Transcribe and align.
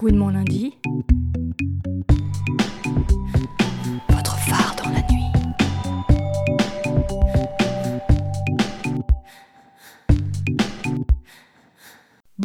Gouinement 0.00 0.30
lundi. 0.30 0.72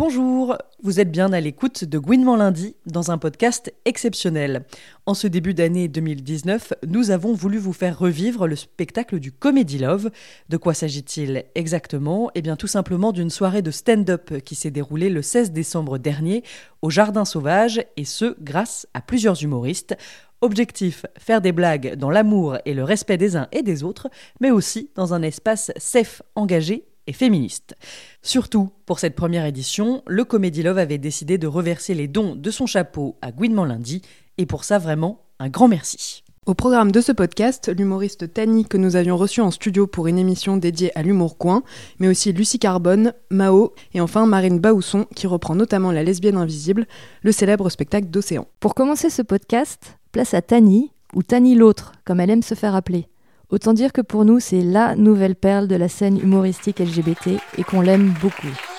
Bonjour, 0.08 0.56
vous 0.84 1.00
êtes 1.00 1.10
bien 1.10 1.34
à 1.34 1.40
l'écoute 1.40 1.84
de 1.84 1.98
Gouinement 1.98 2.36
lundi 2.36 2.76
dans 2.86 3.10
un 3.10 3.18
podcast 3.18 3.74
exceptionnel. 3.86 4.64
En 5.08 5.16
ce 5.16 5.26
début 5.26 5.56
d'année 5.56 5.88
2019, 5.88 6.74
nous 6.88 7.10
avons 7.10 7.34
voulu 7.34 7.58
vous 7.58 7.74
faire 7.74 7.98
revivre 7.98 8.46
le 8.46 8.56
spectacle 8.56 9.20
du 9.20 9.32
Comedy 9.32 9.80
Love. 9.80 10.12
De 10.50 10.58
quoi 10.58 10.76
s'agit-il 10.76 11.46
exactement? 11.56 12.30
Eh 12.36 12.44
bien 12.44 12.56
tout 12.56 12.68
simplement 12.68 13.14
d'une 13.14 13.32
soirée 13.32 13.64
de 13.64 13.72
stand-up 13.72 14.44
qui 14.44 14.54
s'est 14.54 14.70
déroulée 14.70 15.10
le 15.10 15.24
16 15.24 15.52
décembre 15.54 15.98
dernier 15.98 16.44
au 16.84 16.92
Jardin 16.92 17.26
Sauvage 17.26 17.84
et 17.98 18.06
ce 18.06 18.36
grâce 18.40 18.86
à 18.94 19.02
plusieurs 19.02 19.42
humoristes. 19.42 19.98
Objectif, 20.42 21.08
faire 21.18 21.42
des 21.42 21.52
blagues 21.52 21.96
dans 21.96 22.12
l'amour 22.12 22.60
et 22.66 22.76
le 22.76 22.84
respect 22.84 23.18
des 23.18 23.36
uns 23.38 23.48
et 23.52 23.64
des 23.64 23.84
autres, 23.84 24.08
mais 24.40 24.52
aussi 24.52 24.92
dans 24.94 25.16
un 25.16 25.24
espace 25.24 25.72
safe, 25.78 26.22
engagé 26.36 26.86
et 27.08 27.14
féministe. 27.14 27.76
Surtout, 28.22 28.72
pour 28.86 29.00
cette 29.00 29.16
première 29.16 29.46
édition, 29.46 30.04
le 30.08 30.24
Comedy 30.26 30.64
Love 30.64 30.78
avait 30.78 30.98
décidé 30.98 31.38
de 31.38 31.48
reverser 31.48 31.94
les 31.94 32.08
dons 32.08 32.36
de 32.36 32.52
son 32.52 32.66
chapeau 32.66 33.18
à 33.22 33.32
Gouinement 33.32 33.66
Lundi, 33.66 34.02
et 34.38 34.46
pour 34.46 34.64
ça 34.64 34.80
vraiment, 34.80 35.26
un 35.40 35.50
grand 35.50 35.68
merci. 35.68 36.24
Au 36.46 36.54
programme 36.54 36.92
de 36.92 37.02
ce 37.02 37.12
podcast, 37.12 37.72
l'humoriste 37.76 38.32
Tani 38.32 38.66
que 38.66 38.78
nous 38.78 38.96
avions 38.96 39.18
reçu 39.18 39.42
en 39.42 39.50
studio 39.50 39.88
pour 39.88 40.06
une 40.06 40.20
émission 40.20 40.58
dédiée 40.58 40.96
à 40.96 41.02
l'humour 41.02 41.40
coin, 41.40 41.64
mais 41.98 42.08
aussi 42.08 42.34
Lucie 42.34 42.60
Carbone, 42.60 43.14
Mao 43.32 43.74
et 43.96 44.02
enfin 44.02 44.28
Marine 44.28 44.60
Baousson 44.60 45.08
qui 45.16 45.26
reprend 45.26 45.56
notamment 45.56 45.92
La 45.92 46.04
lesbienne 46.04 46.38
invisible, 46.38 46.86
le 47.24 47.32
célèbre 47.32 47.72
spectacle 47.72 48.10
d'Océan. 48.10 48.48
Pour 48.60 48.76
commencer 48.76 49.10
ce 49.10 49.24
podcast, 49.24 49.98
place 50.12 50.36
à 50.36 50.44
Tani, 50.44 50.92
ou 51.16 51.24
Tani 51.24 51.56
l'autre, 51.56 51.94
comme 52.06 52.20
elle 52.20 52.30
aime 52.30 52.44
se 52.44 52.54
faire 52.54 52.76
appeler. 52.76 53.08
Autant 53.50 53.74
dire 53.74 53.94
que 53.94 54.02
pour 54.02 54.26
nous, 54.26 54.40
c'est 54.40 54.62
la 54.62 54.96
nouvelle 54.96 55.36
perle 55.36 55.68
de 55.68 55.76
la 55.76 55.88
scène 55.88 56.20
humoristique 56.20 56.80
LGBT 56.80 57.40
et 57.58 57.64
qu'on 57.64 57.82
l'aime 57.82 58.14
beaucoup. 58.22 58.75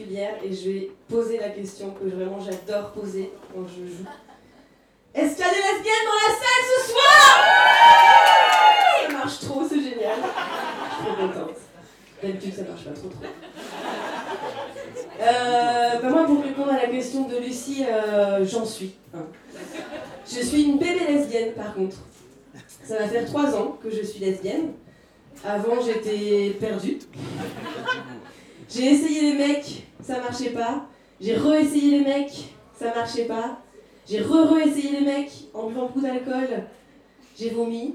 Et 0.00 0.54
je 0.54 0.70
vais 0.70 0.90
poser 1.08 1.38
la 1.38 1.48
question 1.48 1.90
que 1.90 2.04
vraiment 2.08 2.38
j'adore 2.40 2.92
poser 2.92 3.32
quand 3.52 3.66
je 3.66 3.84
joue. 3.90 4.04
Est-ce 5.14 5.34
qu'il 5.34 5.44
y 5.44 5.48
a 5.48 5.50
des 5.50 5.56
lesbiennes 5.56 6.06
dans 6.06 6.20
la 6.22 6.34
salle 6.38 6.64
ce 6.76 6.78
soir 6.90 7.26
Ça 9.02 9.12
marche 9.12 9.40
trop, 9.40 9.62
c'est 9.68 9.80
génial. 9.80 10.18
Je 10.20 10.94
suis 10.94 11.04
trop 11.04 11.26
contente. 11.26 11.56
D'habitude, 12.22 12.54
ça 12.54 12.62
marche 12.62 12.84
pas 12.84 12.90
trop 12.92 13.08
trop. 13.08 13.24
Euh, 15.20 16.00
bah 16.00 16.08
moi, 16.10 16.24
pour 16.26 16.42
répondre 16.44 16.70
à 16.70 16.76
la 16.76 16.86
question 16.88 17.26
de 17.26 17.36
Lucie, 17.38 17.84
euh, 17.88 18.44
j'en 18.46 18.64
suis. 18.64 18.94
Je 20.24 20.40
suis 20.40 20.62
une 20.62 20.78
bébé 20.78 21.06
lesbienne 21.08 21.54
par 21.54 21.74
contre. 21.74 21.96
Ça 22.84 22.98
va 22.98 23.08
faire 23.08 23.26
trois 23.26 23.54
ans 23.56 23.78
que 23.82 23.90
je 23.90 24.02
suis 24.02 24.20
lesbienne. 24.20 24.74
Avant, 25.44 25.80
j'étais 25.84 26.56
perdue. 26.60 26.98
J'ai 28.68 28.92
essayé 28.92 29.32
les 29.32 29.38
mecs, 29.38 29.86
ça 30.02 30.20
marchait 30.20 30.50
pas. 30.50 30.86
J'ai 31.20 31.36
re-essayé 31.36 31.98
les 31.98 32.04
mecs, 32.04 32.54
ça 32.78 32.94
marchait 32.94 33.24
pas. 33.24 33.60
J'ai 34.08 34.20
re-re-essayé 34.20 35.00
les 35.00 35.06
mecs 35.06 35.32
en 35.54 35.68
buvant 35.68 35.86
beaucoup 35.86 36.00
d'alcool. 36.00 36.64
J'ai 37.38 37.50
vomi. 37.50 37.94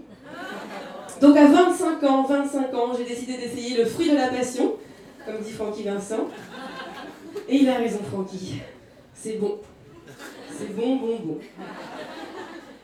Donc 1.21 1.37
à 1.37 1.47
25 1.47 2.03
ans, 2.03 2.23
25 2.23 2.73
ans, 2.73 2.91
j'ai 2.97 3.05
décidé 3.05 3.37
d'essayer 3.37 3.77
le 3.77 3.85
fruit 3.85 4.09
de 4.09 4.15
la 4.15 4.27
passion, 4.29 4.75
comme 5.25 5.41
dit 5.41 5.51
Francky 5.51 5.83
Vincent. 5.83 6.27
Et 7.47 7.57
il 7.57 7.69
a 7.69 7.75
raison, 7.75 7.99
Francky. 8.11 8.61
C'est 9.13 9.33
bon. 9.33 9.59
C'est 10.57 10.75
bon, 10.75 10.95
bon, 10.97 11.19
bon. 11.23 11.37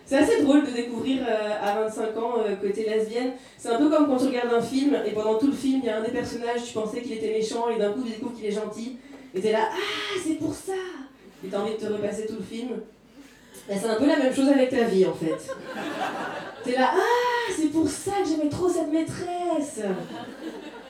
C'est 0.10 0.18
assez 0.18 0.42
drôle 0.42 0.66
de 0.66 0.72
découvrir 0.72 1.22
euh, 1.22 1.52
à 1.62 1.84
25 1.84 2.18
ans 2.18 2.34
euh, 2.40 2.56
que 2.56 2.66
t'es 2.74 2.82
lesbienne. 2.84 3.34
C'est 3.60 3.70
un 3.70 3.78
peu 3.78 3.92
comme 3.92 4.08
quand 4.08 4.18
tu 4.18 4.26
regardes 4.26 4.52
un 4.52 4.62
film 4.62 4.98
et 5.06 5.12
pendant 5.12 5.38
tout 5.38 5.46
le 5.46 5.54
film, 5.54 5.82
il 5.84 5.86
y 5.86 5.90
a 5.90 6.00
un 6.00 6.02
des 6.02 6.10
personnages, 6.10 6.64
tu 6.66 6.74
pensais 6.74 7.02
qu'il 7.02 7.14
était 7.14 7.32
méchant 7.32 7.70
et 7.70 7.78
d'un 7.78 7.92
coup 7.92 8.02
tu 8.02 8.10
découvres 8.10 8.34
qu'il 8.34 8.48
est 8.48 8.52
gentil. 8.52 8.98
Et 9.36 9.40
t'es 9.40 9.52
là, 9.52 9.70
ah, 9.72 10.20
c'est 10.24 10.40
pour 10.40 10.52
ça 10.56 10.74
Et 11.46 11.50
t'as 11.50 11.60
envie 11.60 11.74
de 11.74 11.78
te 11.78 11.86
repasser 11.86 12.26
tout 12.26 12.38
le 12.40 12.44
film. 12.44 12.70
C'est 13.68 13.86
un 13.86 13.96
peu 13.98 14.08
la 14.08 14.18
même 14.18 14.34
chose 14.34 14.50
avec 14.50 14.72
ta 14.72 14.86
vie 14.86 15.06
en 15.06 15.14
fait. 15.14 15.54
T'es 16.64 16.72
là, 16.72 16.90
ah, 16.92 17.52
c'est 17.56 17.68
pour 17.68 17.88
ça 17.88 18.14
que 18.24 18.30
j'aimais 18.30 18.50
trop 18.50 18.68
cette 18.68 18.92
maîtresse 18.92 19.82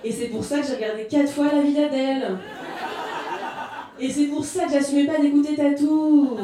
Et 0.01 0.13
c'est 0.13 0.27
pour 0.27 0.45
ça 0.45 0.59
que 0.59 0.65
j'ai 0.65 0.75
regardé 0.75 1.07
4 1.07 1.29
fois 1.29 1.47
la 1.53 1.61
vie 1.61 1.73
d'Adèle. 1.73 2.37
Et 3.99 4.09
c'est 4.09 4.27
pour 4.27 4.45
ça 4.45 4.63
que 4.63 4.71
j'assumais 4.71 5.07
pas 5.07 5.19
d'écouter 5.19 5.57
Tatou. 5.57 6.37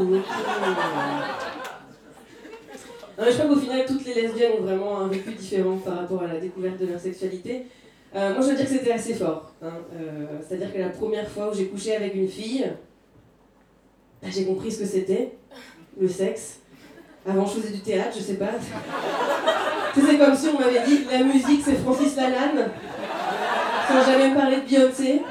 Je 3.17 3.31
crois 3.31 3.45
qu'au 3.47 3.59
final, 3.59 3.85
toutes 3.85 4.05
les 4.05 4.13
lesbiennes 4.13 4.51
ont 4.59 4.63
vraiment 4.63 4.99
un 4.99 5.07
vécu 5.07 5.31
différent 5.31 5.77
par 5.77 5.97
rapport 5.99 6.23
à 6.23 6.27
la 6.27 6.39
découverte 6.39 6.77
de 6.79 6.87
leur 6.87 6.99
sexualité. 6.99 7.65
Euh, 8.15 8.33
moi, 8.33 8.41
je 8.41 8.47
veux 8.49 8.55
dire 8.55 8.65
que 8.65 8.71
c'était 8.71 8.91
assez 8.91 9.13
fort. 9.13 9.51
hein. 9.61 9.73
Euh, 9.95 10.25
C'est-à-dire 10.47 10.73
que 10.73 10.79
la 10.79 10.89
première 10.89 11.27
fois 11.29 11.51
où 11.51 11.55
j'ai 11.55 11.67
couché 11.67 11.95
avec 11.95 12.13
une 12.15 12.27
fille, 12.27 12.65
bah, 14.21 14.27
j'ai 14.33 14.45
compris 14.45 14.71
ce 14.71 14.79
que 14.79 14.85
c'était, 14.85 15.31
le 15.99 16.07
sexe. 16.07 16.59
Avant, 17.25 17.45
je 17.45 17.59
faisais 17.59 17.73
du 17.73 17.79
théâtre, 17.81 18.15
je 18.15 18.21
sais 18.21 18.35
pas. 18.35 18.51
C'est 19.95 20.17
comme 20.17 20.35
si 20.35 20.47
on 20.49 20.59
m'avait 20.59 20.85
dit 20.85 21.05
la 21.09 21.23
musique, 21.23 21.61
c'est 21.63 21.75
Francis 21.75 22.15
Lalanne, 22.17 22.69
sans 23.87 24.11
jamais 24.11 24.29
me 24.29 24.35
parler 24.35 24.57
de 24.57 24.61
Beyoncé. 24.67 25.21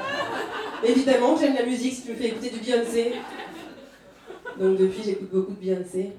Évidemment, 0.83 1.37
j'aime 1.39 1.53
la 1.53 1.65
musique 1.65 1.93
si 1.93 2.01
tu 2.03 2.11
me 2.11 2.15
fais 2.15 2.27
écouter 2.27 2.49
du 2.49 2.59
Beyoncé. 2.59 3.13
Donc, 4.59 4.77
depuis, 4.77 5.03
j'écoute 5.03 5.29
beaucoup 5.31 5.51
de 5.53 5.59
Beyoncé. 5.59 6.11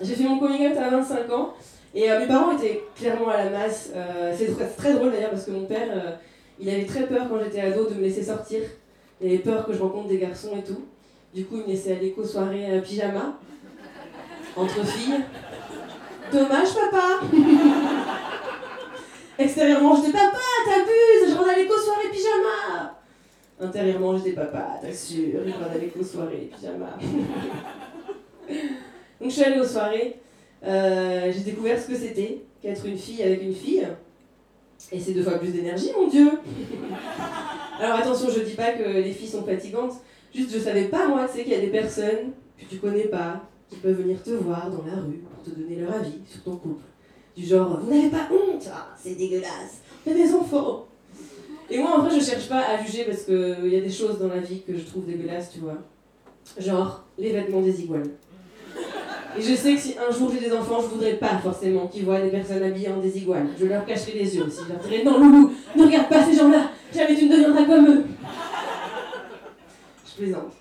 J'ai 0.00 0.14
fait 0.14 0.24
mon 0.24 0.38
coming 0.38 0.66
out 0.68 0.76
à 0.76 0.90
25 0.90 1.30
ans 1.32 1.54
et 1.94 2.10
euh, 2.10 2.18
mes 2.18 2.26
parents 2.26 2.50
étaient 2.56 2.82
clairement 2.96 3.28
à 3.28 3.44
la 3.44 3.50
masse. 3.50 3.90
Euh, 3.94 4.34
c'est 4.36 4.52
très, 4.76 4.94
drôle 4.94 5.12
d'ailleurs 5.12 5.30
parce 5.30 5.44
que 5.44 5.52
mon 5.52 5.64
père, 5.66 5.88
euh, 5.90 6.10
il 6.58 6.68
avait 6.68 6.84
très 6.84 7.06
peur 7.06 7.28
quand 7.28 7.38
j'étais 7.42 7.60
ado 7.60 7.88
de 7.88 7.94
me 7.94 8.00
laisser 8.00 8.24
sortir. 8.24 8.62
Il 9.20 9.28
avait 9.28 9.38
peur 9.38 9.64
que 9.64 9.72
je 9.72 9.80
rencontre 9.80 10.08
des 10.08 10.18
garçons 10.18 10.56
et 10.58 10.64
tout. 10.64 10.84
Du 11.32 11.44
coup, 11.44 11.56
il 11.58 11.62
me 11.62 11.68
laissait 11.68 11.96
aller 11.96 12.10
qu'aux 12.12 12.24
soirées 12.24 12.80
pyjama, 12.82 13.38
entre 14.56 14.84
filles. 14.86 15.20
Dommage, 16.32 16.74
papa 16.74 17.20
Extérieurement, 19.38 19.96
j'étais 19.96 20.12
papa, 20.12 20.38
t'abuses, 20.64 21.30
je 21.30 21.36
rentre 21.36 21.50
aller 21.50 21.66
qu'aux 21.66 21.78
soirées 21.78 22.08
pyjama 22.10 22.98
Intérieurement, 23.60 24.16
j'étais 24.16 24.32
papa, 24.32 24.78
t'assures, 24.80 25.40
je 25.46 25.52
rentre 25.52 25.70
aller 25.74 25.88
qu'aux 25.88 26.04
soirées 26.04 26.50
pyjama. 26.52 26.96
Donc 29.24 29.30
je 29.30 29.36
suis 29.36 29.44
allée 29.46 29.58
aux 29.58 29.64
soirées, 29.64 30.16
euh, 30.66 31.32
j'ai 31.32 31.40
découvert 31.40 31.80
ce 31.80 31.88
que 31.88 31.94
c'était 31.94 32.42
qu'être 32.60 32.84
une 32.84 32.98
fille 32.98 33.22
avec 33.22 33.42
une 33.42 33.54
fille. 33.54 33.88
Et 34.92 35.00
c'est 35.00 35.12
deux 35.12 35.22
fois 35.22 35.38
plus 35.38 35.48
d'énergie, 35.48 35.92
mon 35.98 36.08
Dieu 36.08 36.30
Alors 37.80 37.96
attention, 38.00 38.28
je 38.28 38.40
dis 38.40 38.52
pas 38.52 38.72
que 38.72 38.82
les 38.82 39.12
filles 39.12 39.28
sont 39.28 39.42
fatigantes, 39.42 39.94
juste 40.34 40.52
je 40.52 40.58
savais 40.58 40.88
pas 40.88 41.08
moi, 41.08 41.26
tu 41.26 41.38
sais, 41.38 41.44
qu'il 41.44 41.54
y 41.54 41.56
a 41.56 41.60
des 41.60 41.68
personnes 41.68 42.32
que 42.58 42.66
tu 42.66 42.76
connais 42.76 43.04
pas, 43.04 43.40
qui 43.70 43.76
peuvent 43.76 43.96
venir 43.96 44.22
te 44.22 44.32
voir 44.32 44.70
dans 44.70 44.84
la 44.84 45.00
rue 45.00 45.22
pour 45.22 45.42
te 45.42 45.58
donner 45.58 45.76
leur 45.76 45.94
avis 45.94 46.18
sur 46.30 46.42
ton 46.42 46.56
couple. 46.56 46.84
Du 47.34 47.46
genre, 47.46 47.80
vous 47.80 47.90
n'avez 47.90 48.10
pas 48.10 48.28
honte 48.30 48.68
Ah, 48.70 48.88
c'est 49.02 49.14
dégueulasse 49.14 49.80
Il 50.06 50.12
y 50.12 50.20
a 50.20 50.26
des 50.26 50.34
enfants 50.34 50.86
Et 51.70 51.78
moi, 51.78 51.96
en 51.96 52.02
vrai, 52.02 52.20
je 52.20 52.22
cherche 52.22 52.46
pas 52.46 52.60
à 52.60 52.84
juger 52.84 53.04
parce 53.04 53.22
qu'il 53.22 53.68
y 53.72 53.76
a 53.76 53.80
des 53.80 53.90
choses 53.90 54.18
dans 54.18 54.28
la 54.28 54.40
vie 54.40 54.60
que 54.60 54.76
je 54.76 54.84
trouve 54.84 55.06
dégueulasses, 55.06 55.50
tu 55.50 55.60
vois. 55.60 55.78
Genre, 56.58 57.06
les 57.16 57.32
vêtements 57.32 57.62
des 57.62 57.80
iguales. 57.80 58.10
Et 59.36 59.42
je 59.42 59.54
sais 59.54 59.74
que 59.74 59.80
si 59.80 59.96
un 59.98 60.12
jour 60.12 60.30
j'ai 60.32 60.48
des 60.48 60.52
enfants, 60.52 60.80
je 60.80 60.86
voudrais 60.86 61.14
pas 61.14 61.38
forcément 61.38 61.88
qu'ils 61.88 62.04
voient 62.04 62.20
des 62.20 62.30
personnes 62.30 62.62
habillées 62.62 62.88
en 62.88 63.00
désigual. 63.00 63.46
Je 63.58 63.66
leur 63.66 63.84
cacherai 63.84 64.12
les 64.12 64.36
yeux 64.36 64.44
aussi. 64.44 64.60
Je 64.68 64.72
leur 64.72 64.82
dirais 64.82 65.02
non, 65.04 65.18
loulou, 65.18 65.52
ne 65.74 65.84
regarde 65.84 66.08
pas 66.08 66.24
ces 66.24 66.36
gens-là, 66.36 66.70
jamais 66.94 67.16
tu 67.16 67.26
ne 67.26 67.34
deviendras 67.34 67.64
comme 67.64 67.88
eux. 67.88 68.04
Je 70.06 70.22
plaisante. 70.22 70.52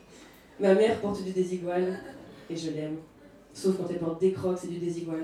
Ma 0.60 0.74
mère 0.74 1.00
porte 1.00 1.24
du 1.24 1.32
désigual 1.32 2.00
et 2.50 2.56
je 2.56 2.72
l'aime. 2.72 2.98
Sauf 3.54 3.78
quand 3.78 3.86
elle 3.90 4.00
porte 4.00 4.20
des 4.20 4.32
crocs, 4.32 4.58
c'est 4.60 4.70
du 4.70 4.78
désigual. 4.78 5.24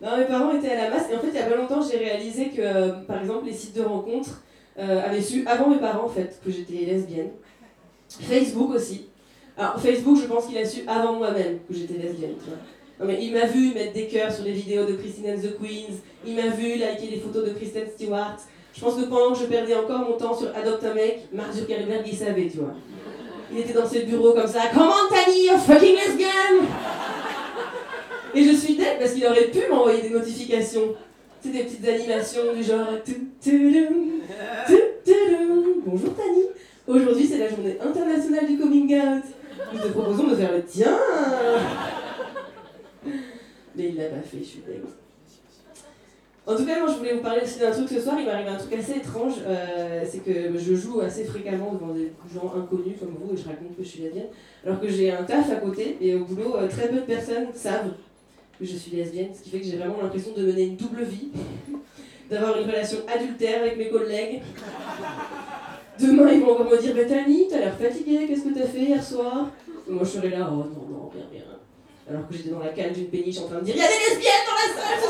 Non, 0.00 0.16
mes 0.16 0.24
parents 0.24 0.56
étaient 0.56 0.72
à 0.72 0.84
la 0.84 0.90
masse 0.90 1.10
et 1.10 1.16
en 1.16 1.20
fait, 1.20 1.28
il 1.28 1.34
y 1.34 1.38
a 1.38 1.46
pas 1.46 1.56
longtemps, 1.56 1.80
j'ai 1.80 1.98
réalisé 1.98 2.50
que, 2.50 2.60
euh, 2.60 2.92
par 3.06 3.20
exemple, 3.20 3.46
les 3.46 3.52
sites 3.52 3.76
de 3.76 3.82
rencontres 3.82 4.42
euh, 4.78 5.04
avaient 5.04 5.20
su, 5.20 5.46
avant 5.46 5.70
mes 5.70 5.78
parents 5.78 6.06
en 6.06 6.08
fait, 6.08 6.40
que 6.44 6.50
j'étais 6.50 6.84
lesbienne. 6.84 7.30
Facebook 8.08 8.74
aussi. 8.74 9.06
Alors, 9.56 9.78
Facebook, 9.78 10.18
je 10.20 10.26
pense 10.26 10.46
qu'il 10.46 10.56
a 10.58 10.64
su 10.64 10.80
avant 10.86 11.14
moi-même 11.14 11.58
que 11.68 11.74
j'étais 11.74 11.94
lesbienne, 11.94 12.34
tu 12.42 12.48
vois. 12.48 13.06
mais 13.06 13.22
il 13.22 13.32
m'a 13.32 13.46
vu 13.46 13.74
mettre 13.74 13.92
des 13.92 14.06
cœurs 14.06 14.32
sur 14.32 14.44
les 14.44 14.52
vidéos 14.52 14.86
de 14.86 14.94
Christine 14.94 15.26
and 15.30 15.40
the 15.40 15.58
Queens, 15.58 15.96
il 16.26 16.34
m'a 16.34 16.48
vu 16.48 16.78
liker 16.78 17.08
les 17.10 17.18
photos 17.18 17.44
de 17.44 17.50
Kristen 17.50 17.84
Stewart. 17.94 18.38
Je 18.74 18.80
pense 18.80 18.94
que 18.94 19.02
pendant 19.02 19.32
que 19.34 19.40
je 19.40 19.44
perdais 19.44 19.74
encore 19.74 19.98
mon 19.98 20.16
temps 20.16 20.34
sur 20.34 20.48
Adopt 20.56 20.84
un 20.84 20.94
mec, 20.94 21.28
Mark 21.32 21.52
Zuckerberg 21.52 22.02
il 22.06 22.16
savait, 22.16 22.48
tu 22.48 22.58
vois. 22.58 22.74
Il 23.52 23.58
était 23.58 23.74
dans 23.74 23.86
ses 23.86 24.04
bureaux 24.04 24.32
comme 24.32 24.46
ça, 24.46 24.60
Comment 24.72 25.08
Tani, 25.10 25.44
you're 25.44 25.58
fucking 25.58 25.94
lesbian? 25.96 26.66
Et 28.34 28.44
je 28.44 28.56
suis 28.56 28.76
dead 28.76 28.98
parce 28.98 29.12
qu'il 29.12 29.26
aurait 29.26 29.50
pu 29.50 29.58
m'envoyer 29.70 30.00
des 30.00 30.10
notifications. 30.10 30.94
C'est 31.42 31.50
des 31.50 31.64
petites 31.64 31.86
animations 31.86 32.54
du 32.54 32.62
genre 32.62 32.86
Bonjour 35.84 36.14
Tani, 36.14 36.44
aujourd'hui 36.86 37.26
c'est 37.26 37.38
la 37.38 37.48
journée 37.50 37.76
internationale 37.82 38.46
du 38.46 38.56
coming 38.56 38.94
out. 38.96 39.24
Nous 39.72 39.78
te 39.78 39.88
proposons 39.88 40.28
de 40.28 40.34
faire 40.34 40.52
le 40.52 40.62
tien. 40.62 40.96
Mais 43.74 43.88
il 43.88 43.96
l'a 43.96 44.04
pas 44.04 44.20
fait, 44.20 44.38
je 44.38 44.44
suis 44.44 44.60
dingue. 44.60 44.84
En 46.44 46.56
tout 46.56 46.66
cas, 46.66 46.80
moi 46.80 46.88
je 46.88 46.98
voulais 46.98 47.14
vous 47.14 47.20
parler 47.20 47.42
aussi 47.42 47.60
d'un 47.60 47.70
truc 47.70 47.88
ce 47.88 48.00
soir. 48.00 48.16
Il 48.18 48.26
m'arrive 48.26 48.48
un 48.48 48.56
truc 48.56 48.72
assez 48.72 48.96
étrange. 48.96 49.34
Euh, 49.46 50.04
c'est 50.08 50.24
que 50.24 50.58
je 50.58 50.74
joue 50.74 51.00
assez 51.00 51.24
fréquemment 51.24 51.72
devant 51.72 51.94
des 51.94 52.12
gens 52.34 52.52
inconnus 52.56 52.96
comme 52.98 53.16
vous 53.20 53.32
et 53.32 53.36
je 53.36 53.44
raconte 53.44 53.76
que 53.76 53.82
je 53.84 53.88
suis 53.88 54.02
lesbienne. 54.02 54.26
Alors 54.66 54.80
que 54.80 54.88
j'ai 54.88 55.12
un 55.12 55.22
taf 55.22 55.50
à 55.50 55.56
côté 55.56 55.96
et 56.00 56.14
au 56.14 56.24
boulot, 56.24 56.56
euh, 56.56 56.68
très 56.68 56.88
peu 56.88 56.96
de 56.96 57.02
personnes 57.02 57.46
savent 57.54 57.92
que 58.58 58.64
je 58.64 58.76
suis 58.76 58.96
lesbienne. 58.96 59.28
Ce 59.34 59.42
qui 59.42 59.50
fait 59.50 59.60
que 59.60 59.66
j'ai 59.66 59.76
vraiment 59.76 60.02
l'impression 60.02 60.32
de 60.36 60.44
mener 60.44 60.62
une 60.62 60.76
double 60.76 61.04
vie, 61.04 61.28
d'avoir 62.28 62.58
une 62.58 62.66
relation 62.66 62.98
adultère 63.06 63.60
avec 63.60 63.76
mes 63.76 63.88
collègues. 63.88 64.42
Demain, 66.00 66.32
ils 66.32 66.40
vont 66.40 66.52
encore 66.52 66.70
me 66.70 66.80
dire 66.80 66.94
Bethany, 66.94 67.48
t'as 67.50 67.58
l'air 67.58 67.76
fatiguée, 67.76 68.26
qu'est-ce 68.26 68.42
que 68.42 68.54
t'as 68.54 68.66
fait 68.66 68.80
hier 68.80 69.02
soir? 69.02 69.50
Moi 69.88 70.04
je 70.04 70.08
serai 70.08 70.30
là, 70.30 70.48
oh 70.50 70.56
non, 70.56 70.86
non, 70.88 71.10
rien, 71.12 71.24
rien. 71.30 71.42
Alors 72.08 72.26
que 72.28 72.34
j'étais 72.34 72.50
dans 72.50 72.60
la 72.60 72.68
cale 72.68 72.92
d'une 72.92 73.06
péniche 73.06 73.38
en 73.38 73.46
train 73.46 73.58
de 73.58 73.64
dire 73.64 73.76
Y'a 73.76 73.88
des 73.88 74.10
lesbiennes 74.10 74.46
dans 74.46 74.54
la 74.54 74.82
salle 74.82 74.98
ce 75.02 75.08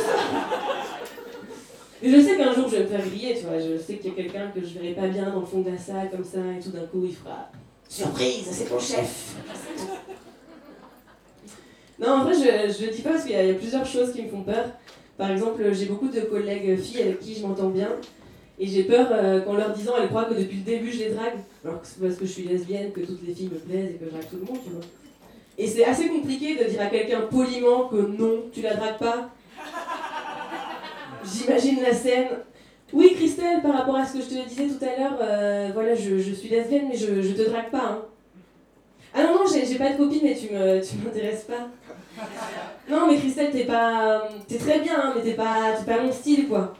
Mais 2.03 2.11
je 2.11 2.21
sais 2.21 2.37
qu'un 2.37 2.53
jour 2.53 2.69
je 2.69 2.77
vais 2.77 2.83
me 2.83 2.89
faire 2.89 3.07
griller, 3.07 3.35
tu 3.35 3.47
vois. 3.47 3.59
Je 3.59 3.79
sais 3.79 3.97
qu'il 3.97 4.11
y 4.11 4.13
a 4.13 4.17
quelqu'un 4.23 4.51
que 4.55 4.61
je 4.61 4.79
verrai 4.79 4.95
pas 4.95 5.09
bien 5.09 5.31
dans 5.31 5.41
le 5.41 5.47
fond 5.47 5.61
de 5.61 5.71
la 5.71 5.79
salle 5.79 6.11
comme 6.11 6.25
ça, 6.25 6.39
et 6.59 6.63
tout 6.63 6.71
d'un 6.71 6.87
coup 6.87 7.05
il 7.05 7.15
fera 7.15 7.51
Surprise, 7.89 8.49
c'est 8.51 8.65
ton 8.65 8.81
chef 8.81 9.35
Non, 11.99 12.09
en 12.09 12.25
vrai, 12.25 12.33
je, 12.33 12.73
je 12.73 12.87
le 12.87 12.93
dis 12.93 13.03
pas 13.03 13.11
parce 13.11 13.25
qu'il 13.25 13.37
y, 13.37 13.51
a 13.51 13.55
plusieurs 13.55 13.87
choses 13.87 14.13
qui 14.13 14.23
me 14.23 14.29
font 14.29 14.43
peur. 14.43 14.65
Par 15.17 15.31
exemple, 15.31 15.63
j'ai 15.73 15.87
beaucoup 15.87 16.09
de 16.09 16.21
collègues 16.23 16.81
filles 16.81 17.03
avec 17.03 17.21
qui 17.21 17.35
je 17.35 17.47
m'entends 17.47 17.69
bien. 17.69 17.91
Et 18.63 18.67
j'ai 18.69 18.85
peur 18.85 19.09
euh, 19.11 19.41
qu'en 19.41 19.55
leur 19.55 19.71
disant, 19.71 19.95
elles 20.01 20.07
croient 20.07 20.27
que 20.27 20.35
depuis 20.35 20.59
le 20.59 20.63
début 20.63 20.93
je 20.93 20.99
les 20.99 21.11
drague, 21.11 21.35
alors 21.65 21.81
que 21.81 21.87
c'est 21.89 22.01
parce 22.01 22.15
que 22.15 22.25
je 22.25 22.31
suis 22.31 22.45
lesbienne 22.45 22.93
que 22.93 23.01
toutes 23.01 23.27
les 23.27 23.35
filles 23.35 23.51
me 23.53 23.59
plaisent 23.59 23.91
et 23.91 23.95
que 23.95 24.05
je 24.05 24.11
drague 24.11 24.29
tout 24.31 24.37
le 24.37 24.45
monde, 24.45 24.63
tu 24.65 24.71
vois. 24.71 24.85
Et 25.59 25.67
c'est 25.67 25.85
assez 25.85 26.07
compliqué 26.07 26.55
de 26.55 26.71
dire 26.71 26.81
à 26.81 26.87
quelqu'un 26.87 27.23
poliment 27.23 27.89
que 27.89 27.97
non, 27.97 28.45
tu 28.53 28.63
la 28.63 28.75
dragues 28.75 28.99
pas. 28.99 29.31
J'imagine 31.25 31.83
la 31.83 31.93
scène. 31.93 32.29
Oui, 32.93 33.15
Christelle, 33.17 33.63
par 33.63 33.79
rapport 33.79 33.97
à 33.97 34.07
ce 34.07 34.19
que 34.19 34.21
je 34.21 34.29
te 34.29 34.49
disais 34.49 34.69
tout 34.69 34.85
à 34.85 34.97
l'heure, 34.97 35.19
euh, 35.21 35.71
voilà, 35.75 35.97
je, 35.97 36.21
suis 36.21 36.49
lesbienne, 36.49 36.87
mais 36.89 36.97
je, 36.97 37.21
je 37.21 37.33
te 37.33 37.51
drague 37.51 37.71
pas. 37.71 37.85
Hein. 37.85 38.03
Ah 39.13 39.25
non, 39.25 39.41
non, 39.41 39.45
j'ai 39.53 39.77
pas 39.77 39.91
de 39.91 39.97
copine, 39.97 40.21
mais 40.23 40.37
tu 40.37 40.55
m'intéresses 40.55 41.49
pas. 41.49 41.69
Non, 42.89 43.09
mais 43.09 43.17
Christelle, 43.17 43.51
t'es 43.51 43.65
pas. 43.65 44.29
T'es 44.47 44.59
très 44.59 44.79
bien, 44.79 44.95
hein, 45.03 45.13
mais 45.17 45.23
t'es 45.23 45.35
pas, 45.35 45.73
pas 45.85 46.01
mon 46.01 46.13
style, 46.13 46.47
quoi. 46.47 46.75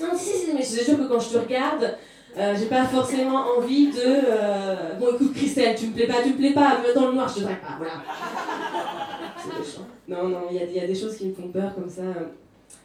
Non, 0.00 0.16
si, 0.16 0.30
si, 0.30 0.54
mais 0.54 0.62
je 0.62 0.78
te 0.78 0.84
jure 0.84 0.98
que 0.98 1.08
quand 1.12 1.20
je 1.20 1.30
te 1.30 1.38
regarde, 1.38 1.96
euh, 2.36 2.54
j'ai 2.56 2.66
pas 2.66 2.84
forcément 2.84 3.44
envie 3.58 3.88
de. 3.88 4.00
Euh, 4.04 4.94
bon, 4.98 5.14
écoute, 5.14 5.34
Christelle, 5.34 5.74
tu 5.76 5.88
me 5.88 5.92
plais 5.92 6.06
pas, 6.06 6.22
tu 6.22 6.30
me 6.30 6.36
plais 6.36 6.52
pas, 6.52 6.78
me 6.78 6.94
dans 6.94 7.08
le 7.08 7.14
noir, 7.14 7.28
je 7.28 7.40
te 7.40 7.40
drague 7.40 7.60
pas, 7.60 7.76
voilà. 7.78 7.92
C'est 9.36 9.58
méchant. 9.58 9.86
Non, 10.06 10.28
non, 10.28 10.42
il 10.50 10.56
y, 10.56 10.78
y, 10.78 10.80
a 10.80 10.86
des 10.86 10.94
choses 10.94 11.16
qui 11.16 11.26
me 11.26 11.34
font 11.34 11.48
peur 11.48 11.74
comme 11.74 11.88
ça. 11.88 12.02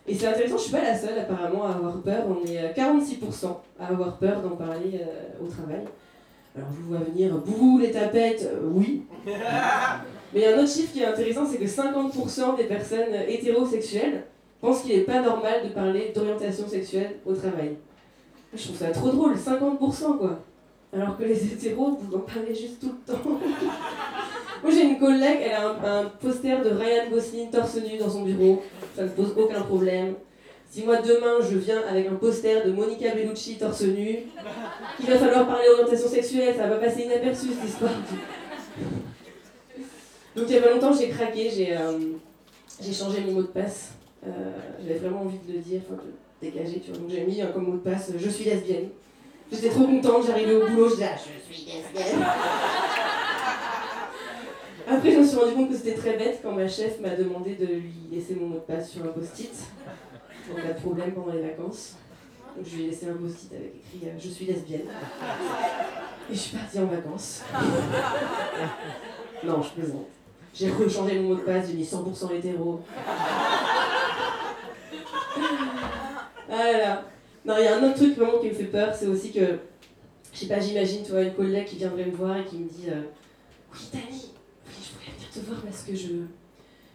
Et 0.07 0.13
c'est 0.13 0.27
intéressant, 0.27 0.57
je 0.57 0.63
suis 0.63 0.71
pas 0.71 0.83
la 0.83 0.97
seule 0.97 1.17
apparemment 1.17 1.65
à 1.65 1.71
avoir 1.71 2.01
peur. 2.01 2.25
On 2.27 2.45
est 2.45 2.73
46% 2.73 3.47
à 3.79 3.87
avoir 3.87 4.17
peur 4.17 4.41
d'en 4.41 4.55
parler 4.55 5.01
euh, 5.01 5.43
au 5.43 5.47
travail. 5.47 5.81
Alors 6.55 6.69
je 6.71 6.81
vous 6.81 6.89
vois 6.89 6.99
venir, 6.99 7.35
bouh, 7.37 7.79
les 7.79 7.91
tapettes, 7.91 8.49
euh, 8.51 8.69
oui. 8.73 9.03
Mais 9.25 10.39
il 10.39 10.41
y 10.41 10.45
a 10.45 10.55
un 10.55 10.59
autre 10.59 10.71
chiffre 10.71 10.93
qui 10.93 11.01
est 11.01 11.05
intéressant, 11.05 11.45
c'est 11.45 11.57
que 11.57 11.65
50% 11.65 12.57
des 12.57 12.65
personnes 12.65 13.13
hétérosexuelles 13.27 14.23
pensent 14.61 14.81
qu'il 14.81 14.95
n'est 14.95 15.03
pas 15.03 15.21
normal 15.21 15.63
de 15.63 15.69
parler 15.69 16.11
d'orientation 16.13 16.67
sexuelle 16.67 17.17
au 17.25 17.33
travail. 17.33 17.77
Je 18.53 18.63
trouve 18.63 18.77
ça 18.77 18.89
trop 18.89 19.09
drôle, 19.09 19.35
50% 19.35 20.17
quoi. 20.17 20.39
Alors 20.93 21.17
que 21.17 21.23
les 21.23 21.45
hétéros, 21.45 21.97
vous 21.99 22.15
en 22.15 22.19
parlez 22.19 22.55
juste 22.55 22.79
tout 22.79 22.91
le 22.91 23.13
temps. 23.13 23.21
Moi 24.63 24.71
j'ai 24.71 24.83
une 24.83 24.97
collègue, 24.97 25.39
elle 25.43 25.53
a 25.53 25.99
un, 25.99 26.05
poster 26.05 26.63
de 26.63 26.69
Ryan 26.69 27.09
Gosling 27.11 27.49
torse 27.51 27.75
nu 27.75 27.97
dans 27.97 28.09
son 28.09 28.23
bureau, 28.23 28.63
ça 28.95 29.03
ne 29.03 29.09
pose 29.09 29.33
aucun 29.37 29.61
problème. 29.61 30.15
Si 30.71 30.83
moi 30.83 30.97
demain 30.97 31.37
je 31.47 31.57
viens 31.57 31.81
avec 31.87 32.07
un 32.07 32.15
poster 32.15 32.65
de 32.65 32.71
Monica 32.71 33.13
Bellucci 33.13 33.57
torse 33.57 33.83
nu, 33.83 34.19
qu'il 34.97 35.05
va 35.05 35.17
falloir 35.17 35.45
parler 35.45 35.67
d'orientation 35.67 36.09
sexuelle, 36.09 36.55
ça 36.55 36.67
va 36.67 36.77
passer 36.77 37.03
inaperçu 37.03 37.47
cette 37.49 37.69
histoire. 37.69 37.91
Donc 40.35 40.45
il 40.49 40.55
y 40.55 40.57
a 40.57 40.61
pas 40.61 40.71
longtemps 40.71 40.93
j'ai 40.93 41.09
craqué, 41.09 41.49
j'ai 41.55 41.77
euh, 41.77 42.93
changé 42.93 43.21
mon 43.21 43.33
mot 43.33 43.41
de 43.41 43.47
passe. 43.47 43.91
Euh, 44.27 44.31
J'avais 44.81 44.99
vraiment 44.99 45.21
envie 45.21 45.37
de 45.47 45.53
le 45.53 45.59
dire, 45.59 45.81
enfin 45.87 46.01
de 46.01 46.11
dégager, 46.45 46.79
tu 46.79 46.91
vois. 46.91 46.99
Donc 46.99 47.09
j'ai 47.09 47.23
mis 47.25 47.41
euh, 47.41 47.51
comme 47.51 47.65
mot 47.65 47.73
de 47.73 47.77
passe 47.77 48.11
je 48.17 48.29
suis 48.29 48.45
lesbienne. 48.45 48.89
J'étais 49.51 49.69
trop 49.69 49.85
contente, 49.85 50.25
j'arrivais 50.25 50.55
au 50.55 50.67
boulot, 50.67 50.89
je 50.89 50.93
disais 50.95 51.09
ah, 51.13 51.17
je 51.17 51.53
suis 51.53 51.65
lesbienne. 51.65 52.25
Après, 54.87 55.11
je 55.11 55.17
me 55.17 55.25
suis 55.25 55.37
rendu 55.37 55.53
compte 55.53 55.69
que 55.69 55.75
c'était 55.75 55.95
très 55.95 56.15
bête 56.17 56.39
quand 56.43 56.51
ma 56.51 56.67
chef 56.67 56.99
m'a 56.99 57.09
demandé 57.09 57.55
de 57.55 57.65
lui 57.65 57.93
laisser 58.11 58.35
mon 58.35 58.47
mot 58.47 58.55
de 58.55 58.59
passe 58.59 58.91
sur 58.91 59.03
un 59.03 59.07
post-it. 59.07 59.51
En 60.51 60.55
cas 60.55 60.73
de 60.73 60.79
problème 60.79 61.11
pendant 61.13 61.33
les 61.33 61.41
vacances. 61.41 61.95
Donc 62.55 62.65
je 62.67 62.75
lui 62.75 62.83
ai 62.85 62.87
laissé 62.89 63.07
un 63.09 63.13
post-it 63.13 63.51
avec 63.53 63.73
écrit 63.75 64.07
euh, 64.07 64.13
Je 64.19 64.29
suis 64.29 64.45
lesbienne. 64.45 64.85
Et 66.31 66.33
je 66.33 66.39
suis 66.39 66.55
partie 66.57 66.79
en 66.79 66.85
vacances. 66.85 67.41
Non, 69.43 69.61
je 69.61 69.69
plaisante. 69.69 70.07
J'ai 70.53 70.69
rechangé 70.69 71.19
mon 71.19 71.29
mot 71.29 71.35
de 71.35 71.41
passe, 71.41 71.67
j'ai 71.67 71.73
mis 71.73 71.83
100% 71.83 72.33
hétéro. 72.35 72.79
Ah 76.57 76.71
là 76.71 76.77
là. 76.77 77.05
Non, 77.43 77.55
il 77.57 77.65
y 77.65 77.67
a 77.67 77.75
un 77.75 77.83
autre 77.83 77.95
truc 77.95 78.15
vraiment 78.15 78.39
qui 78.39 78.47
me 78.47 78.53
fait 78.53 78.63
peur, 78.63 78.95
c'est 78.95 79.07
aussi 79.07 79.31
que, 79.31 79.59
je 80.33 80.39
sais 80.39 80.47
pas, 80.47 80.59
j'imagine, 80.59 81.03
tu 81.03 81.11
vois, 81.11 81.21
une 81.21 81.33
collègue 81.33 81.65
qui 81.65 81.75
viendrait 81.75 82.05
me 82.05 82.15
voir 82.15 82.37
et 82.37 82.45
qui 82.45 82.57
me 82.57 82.69
dit 82.69 82.85
euh, 82.89 83.01
Oui, 83.73 83.79
Tani, 83.91 84.31
oui, 84.65 84.73
je 84.81 84.93
voulais 84.93 85.11
venir 85.17 85.29
te 85.33 85.39
voir 85.39 85.59
parce 85.61 85.83
que 85.83 85.93
je, 85.93 86.07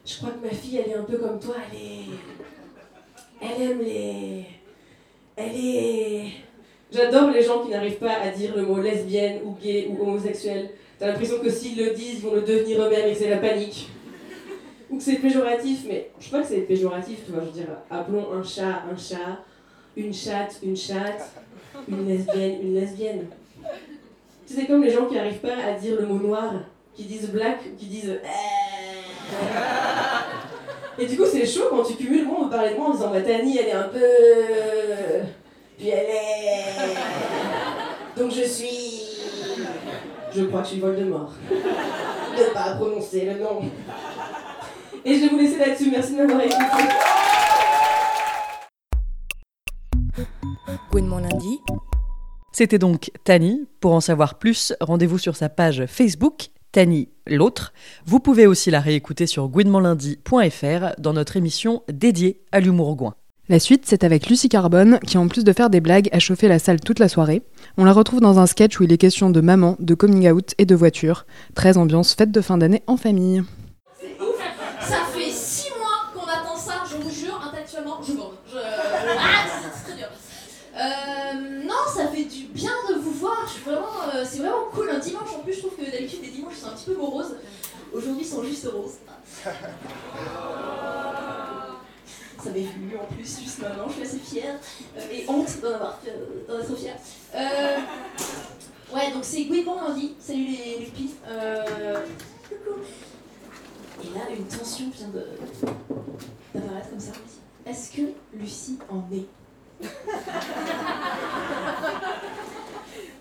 je 0.06 0.16
crois 0.16 0.30
que 0.30 0.44
ma 0.44 0.50
fille, 0.50 0.78
elle 0.78 0.90
est 0.90 0.94
un 0.94 1.04
peu 1.04 1.18
comme 1.18 1.38
toi, 1.38 1.56
elle 1.70 1.78
est. 1.78 2.04
Elle 3.42 3.70
aime 3.70 3.82
les. 3.82 4.44
Elle 5.37 5.56
est. 5.56 6.25
J'adore 6.90 7.30
les 7.30 7.42
gens 7.42 7.62
qui 7.62 7.70
n'arrivent 7.70 7.99
pas 7.99 8.14
à 8.14 8.30
dire 8.30 8.56
le 8.56 8.62
mot 8.62 8.80
lesbienne 8.80 9.40
ou 9.44 9.54
gay 9.62 9.88
ou 9.90 10.02
homosexuel. 10.02 10.70
T'as 10.99 11.08
l'impression 11.08 11.38
que 11.38 11.50
s'ils 11.50 11.78
le 11.78 11.92
disent, 11.92 12.14
ils 12.14 12.23
vont 12.23 12.34
le 12.34 12.42
devenir 12.42 12.82
eux-mêmes 12.82 13.08
et 13.08 13.12
que 13.12 13.18
c'est 13.18 13.30
la 13.30 13.37
panique. 13.37 13.90
Ou 14.90 14.96
que 14.96 15.02
c'est 15.02 15.16
péjoratif, 15.16 15.84
mais 15.87 16.11
je 16.18 16.26
crois 16.28 16.40
que 16.40 16.49
c'est 16.49 16.62
péjoratif, 16.62 17.25
tu 17.25 17.32
vois. 17.32 17.42
Je 17.42 17.46
veux 17.46 17.52
dire, 17.52 17.76
appelons 17.90 18.32
un 18.32 18.42
chat 18.42 18.82
un 18.90 18.96
chat, 18.96 19.44
une 19.97 20.12
chatte 20.12 20.59
une 20.62 20.76
chatte, 20.76 21.30
une 21.88 22.09
lesbienne 22.09 22.61
une 22.62 22.75
lesbienne. 22.75 23.26
Tu 24.47 24.54
sais, 24.54 24.66
comme 24.66 24.82
les 24.82 24.90
gens 24.90 25.06
qui 25.06 25.14
n'arrivent 25.14 25.38
pas 25.38 25.54
à 25.64 25.75
dire 25.75 26.00
le 26.00 26.06
mot 26.06 26.18
noir, 26.18 26.52
qui 26.94 27.04
disent 27.04 27.30
black, 27.30 27.61
qui 27.78 27.87
disent. 27.87 28.18
Et 30.99 31.06
du 31.06 31.16
coup, 31.16 31.25
c'est 31.25 31.47
chaud 31.47 31.68
quand 31.70 31.85
tu 31.85 31.94
cumules, 31.94 32.26
moi, 32.26 32.40
on 32.40 32.47
me 32.47 32.50
de 32.50 32.76
moi 32.76 32.88
en 32.88 32.92
disant, 32.92 33.11
bah, 33.11 33.20
Tani, 33.20 33.56
elle 33.59 33.68
est 33.68 33.73
un 33.73 33.88
peu. 33.88 34.00
Puis 35.78 35.88
elle 35.88 36.06
est. 36.11 36.90
Donc 38.20 38.32
je 38.32 38.42
suis. 38.42 39.18
Je 40.35 40.44
crois 40.44 40.61
que 40.61 40.66
je 40.66 40.73
suis 40.73 40.80
Voldemort. 40.80 41.32
De 41.50 42.52
pas 42.52 42.75
prononcer 42.75 43.25
le 43.26 43.38
nom. 43.38 43.62
Et 45.04 45.14
je 45.14 45.20
vais 45.20 45.28
vous 45.28 45.38
laisser 45.38 45.59
là-dessus. 45.59 45.90
Merci 45.90 46.12
de 46.12 46.18
m'avoir 46.18 46.40
écouté. 46.42 46.85
Gouinement 50.90 51.18
lundi. 51.18 51.61
C'était 52.52 52.78
donc 52.78 53.12
Tani. 53.25 53.66
Pour 53.80 53.92
en 53.92 54.00
savoir 54.00 54.38
plus, 54.38 54.75
rendez-vous 54.80 55.18
sur 55.18 55.37
sa 55.37 55.49
page 55.49 55.87
Facebook, 55.87 56.49
Tani 56.73 57.09
l'autre. 57.26 57.73
Vous 58.06 58.18
pouvez 58.18 58.47
aussi 58.47 58.70
la 58.70 58.80
réécouter 58.80 59.26
sur 59.26 59.49
gouinementlundi.fr 59.49 60.94
dans 60.99 61.12
notre 61.12 61.37
émission 61.37 61.82
dédiée 61.92 62.40
à 62.50 62.61
l'humour 62.61 62.97
gouin. 62.97 63.14
La 63.49 63.59
suite, 63.59 63.85
c'est 63.87 64.04
avec 64.04 64.28
Lucie 64.28 64.49
Carbone, 64.49 65.00
qui 65.06 65.18
en 65.18 65.26
plus 65.26 65.42
de 65.42 65.52
faire 65.52 65.70
des 65.70 65.80
blagues, 65.80 66.09
a 66.12 66.18
chauffé 66.18 66.47
la 66.49 66.59
salle 66.59 66.80
toute 66.80 66.99
la 66.99 67.09
soirée. 67.09 67.42
On 67.76 67.85
la 67.85 67.92
retrouve 67.92 68.20
dans 68.20 68.38
un 68.38 68.47
sketch 68.47 68.78
où 68.78 68.85
il 68.85 68.92
est 68.92 68.99
question 68.99 69.30
de 69.30 69.40
maman, 69.40 69.76
de 69.80 69.94
coming 69.94 70.30
out 70.30 70.54
et 70.59 70.66
de 70.66 70.75
voiture. 70.75 71.26
Très 71.54 71.76
ambiance 71.76 72.14
fête 72.14 72.30
de 72.30 72.40
fin 72.40 72.59
d'année 72.59 72.82
en 72.87 72.97
famille. 72.97 73.42
C'est 74.00 74.20
ouf 74.20 74.40
Ça 74.80 74.99
fait 75.12 75.30
6 75.30 75.70
mois 75.78 76.12
qu'on 76.14 76.30
attend 76.30 76.56
ça, 76.56 76.82
je 76.90 76.97
vous 76.97 77.11
jure, 77.11 77.40
intellectuellement, 77.44 78.00
je 78.06 78.12
bande. 78.12 78.35
Je... 78.52 78.59
Ah, 78.59 79.47
c'est 79.62 79.85
très 79.85 79.97
dur. 79.99 80.06
Euh, 80.76 81.64
non, 81.64 81.75
ça 81.92 82.06
fait 82.06 82.25
du 82.25 82.44
bien 82.54 82.70
de 82.88 83.00
vous 83.00 83.11
voir. 83.11 83.37
Je 83.47 83.52
suis 83.54 83.62
vraiment, 83.64 84.14
euh, 84.14 84.25
c'est 84.25 84.38
vraiment 84.38 84.71
cool. 84.73 84.90
Un 84.90 85.00
dimanche 85.00 85.28
en 85.37 85.42
plus, 85.42 85.54
je 85.54 85.58
trouve 85.58 85.75
que 85.75 85.90
d'habitude 85.90 86.21
les 86.23 86.30
dimanches 86.30 86.54
c'est 86.61 86.68
un 86.68 86.69
petit 86.80 86.90
peu. 86.90 87.00
Aujourd'hui, 87.92 88.25
sont 88.25 88.42
juste 88.44 88.66
roses. 88.66 88.99
Ça 92.42 92.50
m'est 92.50 92.60
venu 92.60 92.96
en 92.96 93.04
plus 93.14 93.40
juste 93.40 93.60
maintenant, 93.60 93.88
je 93.88 93.94
suis 93.94 94.02
assez 94.02 94.18
fière. 94.18 94.58
Euh, 94.96 95.12
et 95.12 95.28
honte 95.28 95.60
d'en 95.60 95.75
avoir, 95.75 96.00
euh, 96.06 96.46
d'en 96.49 96.58
être 96.58 96.75
fière. 96.75 96.96
Euh, 97.34 97.76
ouais, 98.94 99.12
donc 99.12 99.22
c'est 99.25 99.44
Gwyn 99.44 99.64
lundi. 99.64 100.14
Salut 100.18 100.46
les, 100.46 100.78
les 100.78 100.87
pis. 100.87 101.10
Euh. 101.28 102.06
Et 104.02 104.18
là, 104.18 104.30
une 104.34 104.46
tension 104.46 104.90
vient 104.96 105.08
de 105.08 105.26
d'apparaître 106.54 106.90
comme 106.90 107.00
ça. 107.00 107.12
Est-ce 107.66 107.90
que 107.94 108.02
Lucie 108.32 108.78
en 108.88 109.04
est 109.14 109.26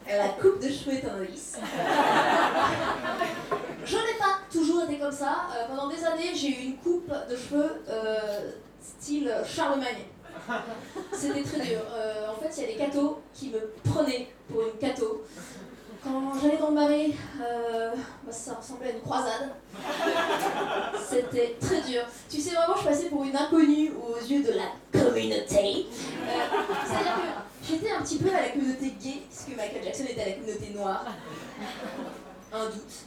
La 0.07 0.29
coupe 0.29 0.59
de 0.59 0.69
cheveux 0.69 0.93
est 0.93 1.05
un 1.05 1.21
indice. 1.21 1.57
Je 3.85 3.95
n'ai 3.95 4.17
pas 4.19 4.39
toujours 4.51 4.83
été 4.83 4.97
comme 4.97 5.11
ça. 5.11 5.47
Euh, 5.51 5.67
pendant 5.67 5.87
des 5.87 6.03
années, 6.03 6.33
j'ai 6.33 6.49
eu 6.49 6.65
une 6.65 6.77
coupe 6.77 7.11
de 7.29 7.35
cheveux 7.35 7.83
euh, 7.89 8.51
style 8.81 9.31
Charlemagne. 9.45 10.05
C'était 11.13 11.43
très 11.43 11.59
dur. 11.59 11.81
Euh, 11.93 12.29
en 12.29 12.35
fait, 12.41 12.49
il 12.57 12.61
y 12.61 12.65
a 12.65 12.67
des 12.73 12.75
cathos 12.77 13.21
qui 13.33 13.49
me 13.49 13.59
prenaient 13.91 14.27
pour 14.51 14.63
une 14.63 14.79
catho. 14.79 15.23
Quand 16.03 16.33
j'allais 16.41 16.57
dans 16.57 16.69
le 16.69 16.75
marais, 16.75 17.11
bah, 17.37 18.31
ça 18.31 18.55
ressemblait 18.55 18.89
à 18.89 18.91
une 18.93 19.01
croisade. 19.01 19.51
C'était 21.07 21.57
très 21.59 21.81
dur. 21.81 22.03
Tu 22.29 22.39
sais, 22.39 22.55
vraiment, 22.55 22.75
je 22.79 22.87
passais 22.87 23.09
pour 23.09 23.23
une 23.23 23.35
inconnue 23.35 23.91
aux 23.91 24.25
yeux 24.25 24.41
de 24.41 24.53
la 24.53 24.71
C'est-à-dire 25.27 27.15
que 27.15 27.67
j'étais 27.67 27.91
un 27.91 28.01
petit 28.01 28.17
peu 28.17 28.29
à 28.29 28.41
la 28.41 28.49
communauté 28.49 28.93
gay, 29.01 29.23
puisque 29.29 29.49
Michael 29.57 29.83
Jackson 29.83 30.05
était 30.09 30.21
à 30.21 30.25
la 30.27 30.31
communauté 30.33 30.71
noire. 30.75 31.05
Un 32.51 32.65
doute. 32.65 33.05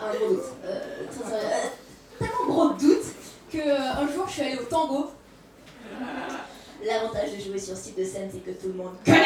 Un 0.00 0.14
gros 0.14 0.28
doute. 0.28 0.44
Euh. 0.64 0.80
Euh, 1.32 1.68
tellement 2.18 2.46
gros 2.46 2.68
doute 2.70 3.04
que 3.52 3.58
euh, 3.58 3.92
un 3.92 4.08
jour 4.12 4.26
je 4.26 4.32
suis 4.32 4.42
allée 4.42 4.58
au 4.58 4.64
tango. 4.64 5.10
L'avantage 6.84 7.32
de 7.32 7.40
jouer 7.40 7.58
sur 7.58 7.76
ce 7.76 7.84
type 7.84 7.98
de 7.98 8.04
scène, 8.04 8.30
c'est 8.32 8.40
que 8.40 8.50
tout 8.50 8.68
le 8.68 8.74
monde 8.74 8.94
connaît 9.04 9.24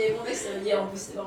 Et 0.00 0.12
mon 0.12 0.24
mec, 0.24 0.34
ça 0.34 0.50
veut 0.50 0.60
dire 0.60 0.82
en 0.82 0.86
plus, 0.86 0.98
c'est. 0.98 1.18
Euh... 1.18 1.22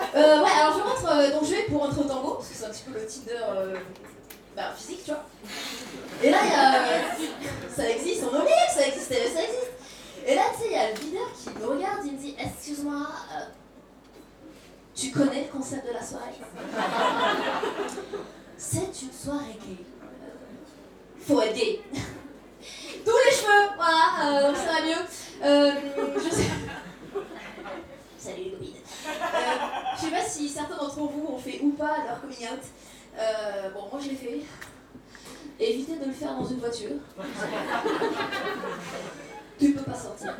euh, 0.00 0.42
ouais, 0.42 0.50
alors 0.60 0.78
je 0.78 1.06
euh, 1.06 1.32
donc 1.32 1.44
je 1.44 1.50
vais 1.50 1.62
pour 1.64 1.82
rentrer 1.82 2.00
au 2.00 2.04
tango, 2.04 2.34
parce 2.34 2.48
que 2.48 2.54
c'est 2.54 2.64
un 2.64 2.70
petit 2.70 2.82
peu 2.82 2.92
le 2.92 3.06
Tinder 3.06 3.42
euh, 3.42 3.76
bah, 4.56 4.72
physique, 4.76 5.04
tu 5.04 5.10
vois. 5.10 5.24
Et 6.22 6.30
là, 6.30 6.38
il 6.44 6.50
y 6.50 6.54
a. 6.54 7.74
ça 7.74 7.90
existe, 7.90 8.22
on 8.24 8.36
oublie 8.36 8.50
ça 8.68 8.80
mais 8.80 8.92
ça 8.92 9.42
existe. 9.42 9.70
Et 10.26 10.34
là, 10.34 10.42
tu 10.54 10.62
sais, 10.62 10.66
il 10.66 10.72
y 10.72 10.76
a 10.76 10.90
le 10.90 10.96
leader 11.00 11.28
qui 11.32 11.50
me 11.60 11.66
regarde, 11.66 12.00
il 12.06 12.12
me 12.12 12.18
dit 12.18 12.34
Excuse-moi, 12.38 13.06
tu 14.94 15.10
connais 15.10 15.42
le 15.42 15.58
concept 15.58 15.86
de 15.86 15.92
la 15.92 16.02
soirée? 16.02 16.32
C'est 18.56 19.02
une 19.02 19.12
soirée 19.12 19.58
gay. 19.66 19.84
Faut 21.20 21.40
être 21.42 21.54
gay. 21.54 21.80
Tous 23.04 23.18
les 23.26 23.32
cheveux, 23.32 23.68
voilà, 23.76 24.54
ça 24.54 24.72
va 24.72 24.82
mieux. 24.86 25.04
Je 26.16 26.34
sais. 26.34 26.50
Salut 28.18 28.44
les 28.44 28.50
copines. 28.52 28.83
Euh, 29.06 29.10
je 29.96 30.00
sais 30.00 30.10
pas 30.10 30.22
si 30.22 30.48
certains 30.48 30.76
d'entre 30.76 31.00
vous 31.00 31.26
ont 31.28 31.38
fait 31.38 31.60
ou 31.62 31.70
pas 31.70 31.96
leur 32.06 32.20
coming 32.20 32.48
out. 32.52 32.62
Euh, 33.18 33.70
bon, 33.70 33.88
moi 33.92 34.00
je 34.02 34.10
l'ai 34.10 34.16
fait. 34.16 34.40
Évitez 35.60 35.96
de 35.96 36.06
le 36.06 36.12
faire 36.12 36.34
dans 36.34 36.44
une 36.46 36.58
voiture. 36.58 36.96
Tu 39.58 39.72
peux 39.72 39.82
pas 39.82 39.96
sortir. 39.96 40.34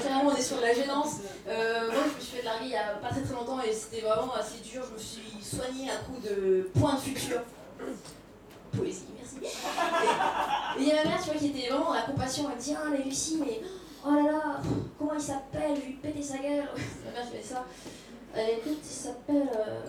Clairement, 0.00 0.30
on 0.30 0.36
est 0.36 0.42
sur 0.42 0.58
de 0.58 0.62
la 0.62 0.74
gênance. 0.74 1.20
Euh, 1.48 1.90
moi, 1.90 2.02
je 2.10 2.16
me 2.16 2.20
suis 2.20 2.36
fait 2.36 2.42
larguer 2.44 2.66
il 2.66 2.70
y 2.72 2.76
a 2.76 2.94
pas 3.00 3.08
très 3.08 3.22
très 3.22 3.34
longtemps 3.34 3.60
et 3.62 3.72
c'était 3.72 4.02
vraiment 4.02 4.34
assez 4.34 4.58
dur. 4.62 4.82
Je 4.88 4.92
me 4.92 4.98
suis 4.98 5.42
soignée 5.42 5.90
à 5.90 5.96
coup 6.04 6.20
de 6.22 6.70
points 6.78 6.94
de 6.94 7.00
futur. 7.00 7.40
Poésie, 8.76 9.06
merci. 9.16 9.36
Et 10.78 10.82
il 10.82 10.88
y 10.88 10.92
a 10.92 10.96
ma 10.96 11.10
mère, 11.10 11.18
tu 11.22 11.30
vois, 11.30 11.38
qui 11.38 11.46
était 11.46 11.68
vraiment 11.70 11.86
dans 11.86 11.94
la 11.94 12.02
compassion. 12.02 12.46
Elle 12.50 12.56
me 12.56 12.62
dit 12.62 12.74
Ah, 12.76 12.88
mais 12.90 13.02
Lucie, 13.04 13.38
mais 13.40 13.60
oh 14.06 14.10
là 14.14 14.22
là, 14.32 14.56
comment 14.98 15.12
il 15.14 15.20
s'appelle 15.20 15.74
Je 15.76 15.80
vais 15.80 15.86
lui 15.86 15.92
péter 15.94 16.22
sa 16.22 16.38
gueule. 16.38 16.64
Ma 17.04 17.12
mère 17.12 17.30
qui 17.30 17.36
fait 17.36 17.42
ça. 17.42 17.64
Euh, 18.36 18.46
écoute, 18.58 18.78
il 18.82 18.88
s'appelle. 18.88 19.48
euh, 19.54 19.80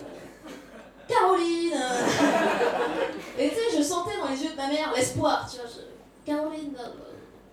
Caroline 1.08 1.74
Et 3.38 3.48
tu 3.50 3.54
sais, 3.56 3.76
je 3.76 3.82
sentais 3.82 4.16
dans 4.16 4.28
les 4.28 4.42
yeux 4.42 4.50
de 4.52 4.56
ma 4.56 4.68
mère 4.68 4.92
l'espoir, 4.94 5.48
tu 5.50 5.58
vois. 5.58 5.66
je- 5.68 6.30
Caroline. 6.30 6.74
euh, 6.78 6.88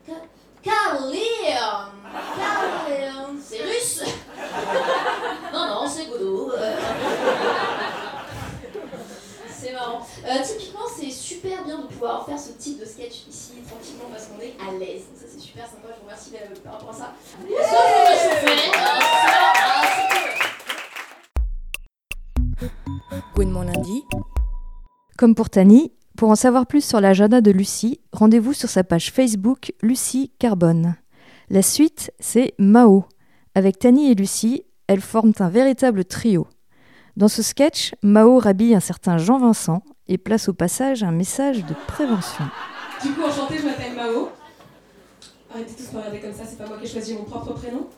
Ca- 0.05 0.27
Caroline 0.61 1.21
Caroline 2.37 3.39
C'est 3.43 3.63
russe 3.63 4.03
Non, 5.53 5.65
non, 5.67 5.87
c'est 5.87 6.05
Godot. 6.07 6.51
Marrant. 9.79 10.05
Euh, 10.25 10.43
typiquement, 10.43 10.87
c'est 10.95 11.11
super 11.11 11.63
bien 11.63 11.81
de 11.81 11.87
pouvoir 11.87 12.25
faire 12.25 12.39
ce 12.39 12.51
type 12.53 12.79
de 12.79 12.85
sketch 12.85 13.27
ici 13.29 13.53
tranquillement 13.67 14.05
parce 14.11 14.27
qu'on 14.27 14.39
est 14.39 14.55
à 14.59 14.71
l'aise. 14.77 15.03
Donc 15.07 15.17
ça, 15.17 15.25
c'est 15.31 15.39
super 15.39 15.65
sympa. 15.65 15.87
Je 15.89 15.95
vous 15.99 16.05
remercie 16.05 16.31
euh, 16.35 16.55
par 16.63 16.73
rapport 16.73 16.89
à 16.89 16.93
ça. 16.93 17.13
Je 17.47 17.53
euh, 17.53 17.57
ça, 17.63 17.77
c'est 18.21 18.45
cool. 18.45 18.57
Gwen 23.35 23.49
mon 23.49 23.61
lundi. 23.61 24.03
Comme 25.17 25.35
pour 25.35 25.49
Tani, 25.49 25.91
pour 26.17 26.29
en 26.29 26.35
savoir 26.35 26.65
plus 26.65 26.83
sur 26.83 27.01
l'agenda 27.01 27.41
de 27.41 27.51
Lucie, 27.51 28.01
rendez-vous 28.11 28.53
sur 28.53 28.69
sa 28.69 28.83
page 28.83 29.11
Facebook 29.11 29.73
Lucie 29.81 30.31
Carbone. 30.39 30.95
La 31.49 31.61
suite, 31.61 32.11
c'est 32.19 32.53
Mao. 32.59 33.05
Avec 33.55 33.79
Tani 33.79 34.11
et 34.11 34.15
Lucie, 34.15 34.65
elles 34.87 35.01
forment 35.01 35.33
un 35.39 35.49
véritable 35.49 36.05
trio. 36.05 36.47
Dans 37.19 37.27
ce 37.27 37.43
sketch, 37.43 37.95
Mao 38.01 38.39
rhabille 38.39 38.73
un 38.73 38.79
certain 38.79 39.17
Jean 39.17 39.39
Vincent 39.39 39.83
et 40.07 40.17
place 40.17 40.47
au 40.47 40.53
passage 40.53 41.03
un 41.03 41.11
message 41.11 41.65
de 41.65 41.73
prévention. 41.85 42.45
Du 43.03 43.11
coup, 43.11 43.23
enchantée, 43.23 43.57
je 43.57 43.65
m'appelle 43.65 43.93
Mao. 43.93 44.29
Arrêtez 45.53 45.73
tous 45.73 45.89
de 45.89 45.95
me 45.95 45.97
regarder 45.97 46.19
comme 46.21 46.31
ça, 46.31 46.43
c'est 46.47 46.57
pas 46.57 46.65
moi 46.65 46.77
qui 46.77 46.85
ai 46.85 46.89
choisi 46.89 47.15
mon 47.15 47.25
propre 47.25 47.51
prénom. 47.55 47.89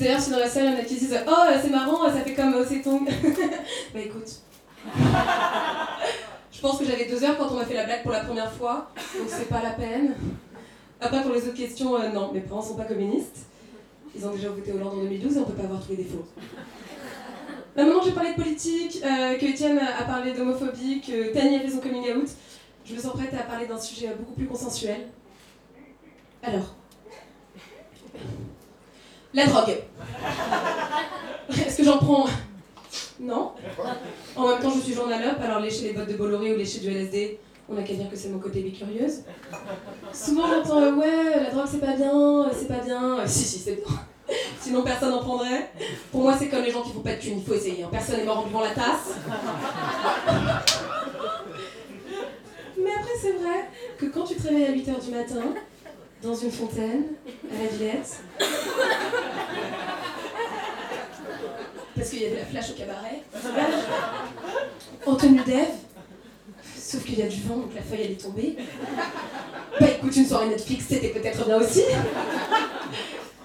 D'ailleurs, 0.00 0.20
si 0.22 0.30
dans 0.30 0.38
la 0.38 0.48
salle, 0.48 0.64
il 0.64 0.72
y 0.72 0.74
en 0.74 0.78
a 0.78 0.84
qui 0.84 0.94
disent 0.94 1.20
Oh, 1.28 1.44
c'est 1.62 1.68
marrant, 1.68 2.06
ça 2.06 2.20
fait 2.22 2.32
comme 2.32 2.52
Mao 2.52 2.64
Zedong. 2.64 3.04
bah 3.92 4.00
écoute. 4.00 4.40
je 6.50 6.60
pense 6.62 6.78
que 6.78 6.86
j'avais 6.86 7.10
deux 7.10 7.22
heures 7.22 7.36
quand 7.36 7.48
on 7.50 7.56
m'a 7.56 7.66
fait 7.66 7.74
la 7.74 7.84
blague 7.84 8.02
pour 8.02 8.12
la 8.12 8.20
première 8.20 8.52
fois, 8.52 8.90
donc 9.18 9.28
c'est 9.28 9.50
pas 9.50 9.62
la 9.62 9.72
peine. 9.72 10.14
Après, 10.98 11.20
pour 11.20 11.34
les 11.34 11.46
autres 11.46 11.58
questions, 11.58 11.94
euh, 11.94 12.08
non, 12.08 12.32
mes 12.32 12.40
parents 12.40 12.62
sont 12.62 12.76
pas 12.76 12.84
communistes. 12.84 13.40
Ils 14.16 14.26
ont 14.26 14.30
déjà 14.30 14.48
voté 14.48 14.72
Hollande 14.72 14.94
en 14.94 15.02
2012 15.02 15.36
et 15.36 15.40
on 15.40 15.44
peut 15.44 15.52
pas 15.52 15.64
avoir 15.64 15.82
tous 15.82 15.90
les 15.90 15.98
défauts. 15.98 16.24
Là, 17.76 17.84
maintenant, 17.84 18.02
j'ai 18.02 18.12
parlé 18.12 18.30
de 18.34 18.42
politique, 18.42 19.00
euh, 19.04 19.36
que 19.36 19.46
Étienne 19.46 19.78
a 19.78 20.04
parlé 20.04 20.32
d'homophobie, 20.32 21.00
que 21.00 21.32
Tani 21.32 21.56
a 21.56 21.60
fait 21.60 21.70
son 21.70 21.78
coming 21.78 22.12
out. 22.16 22.28
Je 22.84 22.94
me 22.94 23.00
sens 23.00 23.12
prête 23.12 23.32
à 23.34 23.44
parler 23.44 23.66
d'un 23.66 23.78
sujet 23.78 24.08
beaucoup 24.18 24.32
plus 24.32 24.46
consensuel. 24.46 25.08
Alors. 26.42 26.74
La 29.32 29.46
drogue. 29.46 29.76
Est-ce 31.50 31.76
que 31.76 31.84
j'en 31.84 31.98
prends? 31.98 32.26
Non. 33.20 33.52
En 34.34 34.48
même 34.48 34.60
temps, 34.60 34.70
je 34.70 34.80
suis 34.80 34.94
journalope, 34.94 35.40
alors 35.40 35.60
lécher 35.60 35.88
les 35.88 35.92
bottes 35.92 36.08
de 36.08 36.14
Bolloré 36.16 36.54
ou 36.54 36.56
lécher 36.56 36.80
du 36.80 36.90
LSD, 36.90 37.38
on 37.68 37.74
n'a 37.74 37.82
qu'à 37.82 37.94
dire 37.94 38.10
que 38.10 38.16
c'est 38.16 38.30
mon 38.30 38.40
côté 38.40 38.62
bicurieuse. 38.62 39.20
Souvent, 40.12 40.48
j'entends 40.48 40.82
euh, 40.82 40.92
Ouais, 40.94 41.40
la 41.40 41.50
drogue 41.50 41.68
c'est 41.70 41.78
pas 41.78 41.94
bien, 41.94 42.44
euh, 42.44 42.50
c'est 42.52 42.66
pas 42.66 42.78
bien. 42.78 43.24
Si, 43.26 43.44
si, 43.44 43.58
c'est 43.58 43.76
bien. 43.76 44.00
Sinon, 44.60 44.82
personne 44.82 45.10
n'en 45.10 45.20
prendrait. 45.20 45.70
Pour 46.12 46.22
moi, 46.22 46.34
c'est 46.38 46.48
comme 46.48 46.62
les 46.62 46.70
gens 46.70 46.82
qui 46.82 46.92
font 46.92 47.00
pas 47.00 47.14
de 47.14 47.20
thunes, 47.20 47.38
il 47.38 47.44
faut 47.44 47.54
essayer. 47.54 47.82
hein. 47.82 47.88
Personne 47.90 48.16
n'est 48.18 48.24
mort 48.24 48.38
en 48.40 48.42
buvant 48.46 48.60
la 48.60 48.70
tasse. 48.70 49.14
Mais 52.78 52.90
après, 52.98 53.12
c'est 53.20 53.32
vrai 53.32 53.68
que 53.98 54.06
quand 54.06 54.24
tu 54.24 54.34
te 54.36 54.42
réveilles 54.48 54.66
à 54.66 54.72
8h 54.72 55.04
du 55.04 55.10
matin, 55.10 55.54
dans 56.22 56.34
une 56.34 56.50
fontaine, 56.50 57.04
à 57.50 57.62
la 57.62 57.68
Villette, 57.70 58.20
parce 61.96 62.08
qu'il 62.10 62.22
y 62.22 62.26
a 62.26 62.30
de 62.30 62.36
la 62.36 62.44
flash 62.44 62.70
au 62.70 62.74
cabaret, 62.74 63.22
en 65.06 65.14
tenue 65.16 65.40
d'Ève, 65.40 65.68
sauf 66.78 67.04
qu'il 67.04 67.18
y 67.18 67.22
a 67.22 67.26
du 67.28 67.40
vent, 67.42 67.56
donc 67.56 67.74
la 67.74 67.82
feuille 67.82 68.00
elle 68.04 68.12
est 68.12 68.22
tombée. 68.22 68.56
Bah 69.78 69.86
écoute, 69.88 70.14
une 70.16 70.26
soirée 70.26 70.48
Netflix, 70.48 70.86
c'était 70.88 71.08
peut-être 71.08 71.44
bien 71.46 71.56
aussi. 71.58 71.84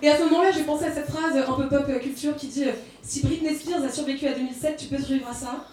Et 0.01 0.09
à 0.09 0.17
ce 0.17 0.23
moment-là, 0.23 0.51
j'ai 0.51 0.63
pensé 0.63 0.85
à 0.85 0.91
cette 0.91 1.09
phrase 1.09 1.37
un 1.37 1.53
peu 1.53 1.67
pop 1.67 1.99
culture 2.01 2.35
qui 2.35 2.47
dit 2.47 2.65
euh, 2.65 2.71
Si 3.01 3.25
Britney 3.25 3.55
Spears 3.55 3.83
a 3.83 3.89
survécu 3.89 4.27
à 4.27 4.33
2007, 4.33 4.77
tu 4.77 4.85
peux 4.87 4.97
survivre 5.01 5.29
à 5.29 5.33
ça 5.33 5.65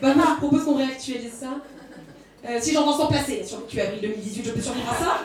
Bah 0.00 0.14
moi, 0.14 0.24
je 0.34 0.46
propose 0.46 0.64
qu'on 0.64 0.76
réactualise 0.76 1.32
ça. 1.32 1.58
Euh, 2.48 2.58
si 2.60 2.72
Jean-Vincent 2.72 3.06
Placé 3.06 3.40
a 3.40 3.44
survécu 3.46 3.80
à 3.80 3.84
avril 3.84 4.00
2018, 4.02 4.44
je 4.44 4.50
peux 4.50 4.60
survivre 4.60 4.90
à 4.90 4.96
ça 4.96 5.20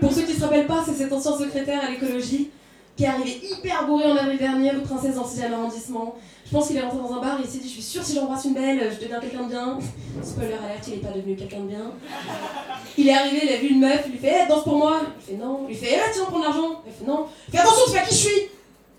Pour 0.00 0.12
ceux 0.12 0.22
qui 0.22 0.34
se 0.34 0.42
rappellent 0.42 0.66
pas, 0.66 0.82
c'est 0.84 0.94
cet 0.94 1.12
ancien 1.12 1.38
secrétaire 1.38 1.84
à 1.84 1.90
l'écologie 1.90 2.50
qui 2.96 3.04
est 3.04 3.08
arrivé 3.08 3.40
hyper 3.42 3.86
bourré 3.86 4.04
en 4.10 4.16
avril 4.16 4.38
dernier, 4.38 4.70
rue 4.70 4.82
Princesse 4.82 5.16
dans 5.16 5.24
le 5.24 5.28
6 5.28 5.42
arrondissement. 5.42 6.16
Je 6.46 6.52
pense 6.52 6.68
qu'il 6.68 6.76
est 6.76 6.80
rentré 6.82 6.98
dans 6.98 7.12
un 7.14 7.20
bar 7.20 7.38
et 7.40 7.42
il 7.44 7.50
s'est 7.50 7.58
dit 7.58 7.68
Je 7.68 7.72
suis 7.74 7.82
sûr, 7.82 8.04
si 8.04 8.14
j'embrasse 8.14 8.44
une 8.44 8.54
belle, 8.54 8.92
je 8.94 9.02
deviens 9.02 9.18
quelqu'un 9.20 9.44
de 9.44 9.48
bien. 9.48 9.78
Spoiler 10.22 10.52
alerte, 10.52 10.86
il 10.86 10.94
n'est 10.94 10.98
pas 11.00 11.10
devenu 11.10 11.34
quelqu'un 11.34 11.60
de 11.60 11.68
bien. 11.68 11.92
Il 12.96 13.08
est 13.08 13.14
arrivé, 13.14 13.40
il 13.44 13.52
a 13.52 13.56
vu 13.56 13.68
une 13.68 13.80
meuf, 13.80 14.02
il 14.06 14.12
lui 14.12 14.18
fait 14.18 14.42
Eh, 14.44 14.48
danse 14.48 14.62
pour 14.62 14.76
moi 14.76 15.00
Il 15.18 15.24
fait 15.32 15.42
non. 15.42 15.66
Il 15.68 15.76
fait 15.76 15.94
Eh, 15.94 16.12
tiens, 16.12 16.24
prends 16.28 16.38
de 16.38 16.44
l'argent 16.44 16.82
Il 16.86 16.92
fait 16.92 17.10
non. 17.10 17.26
Il 17.48 17.52
fait 17.52 17.58
Attention, 17.58 17.84
tu 17.86 17.90
sais 17.92 17.98
pas 17.98 18.04
qui 18.04 18.14
je 18.14 18.20
suis 18.20 18.40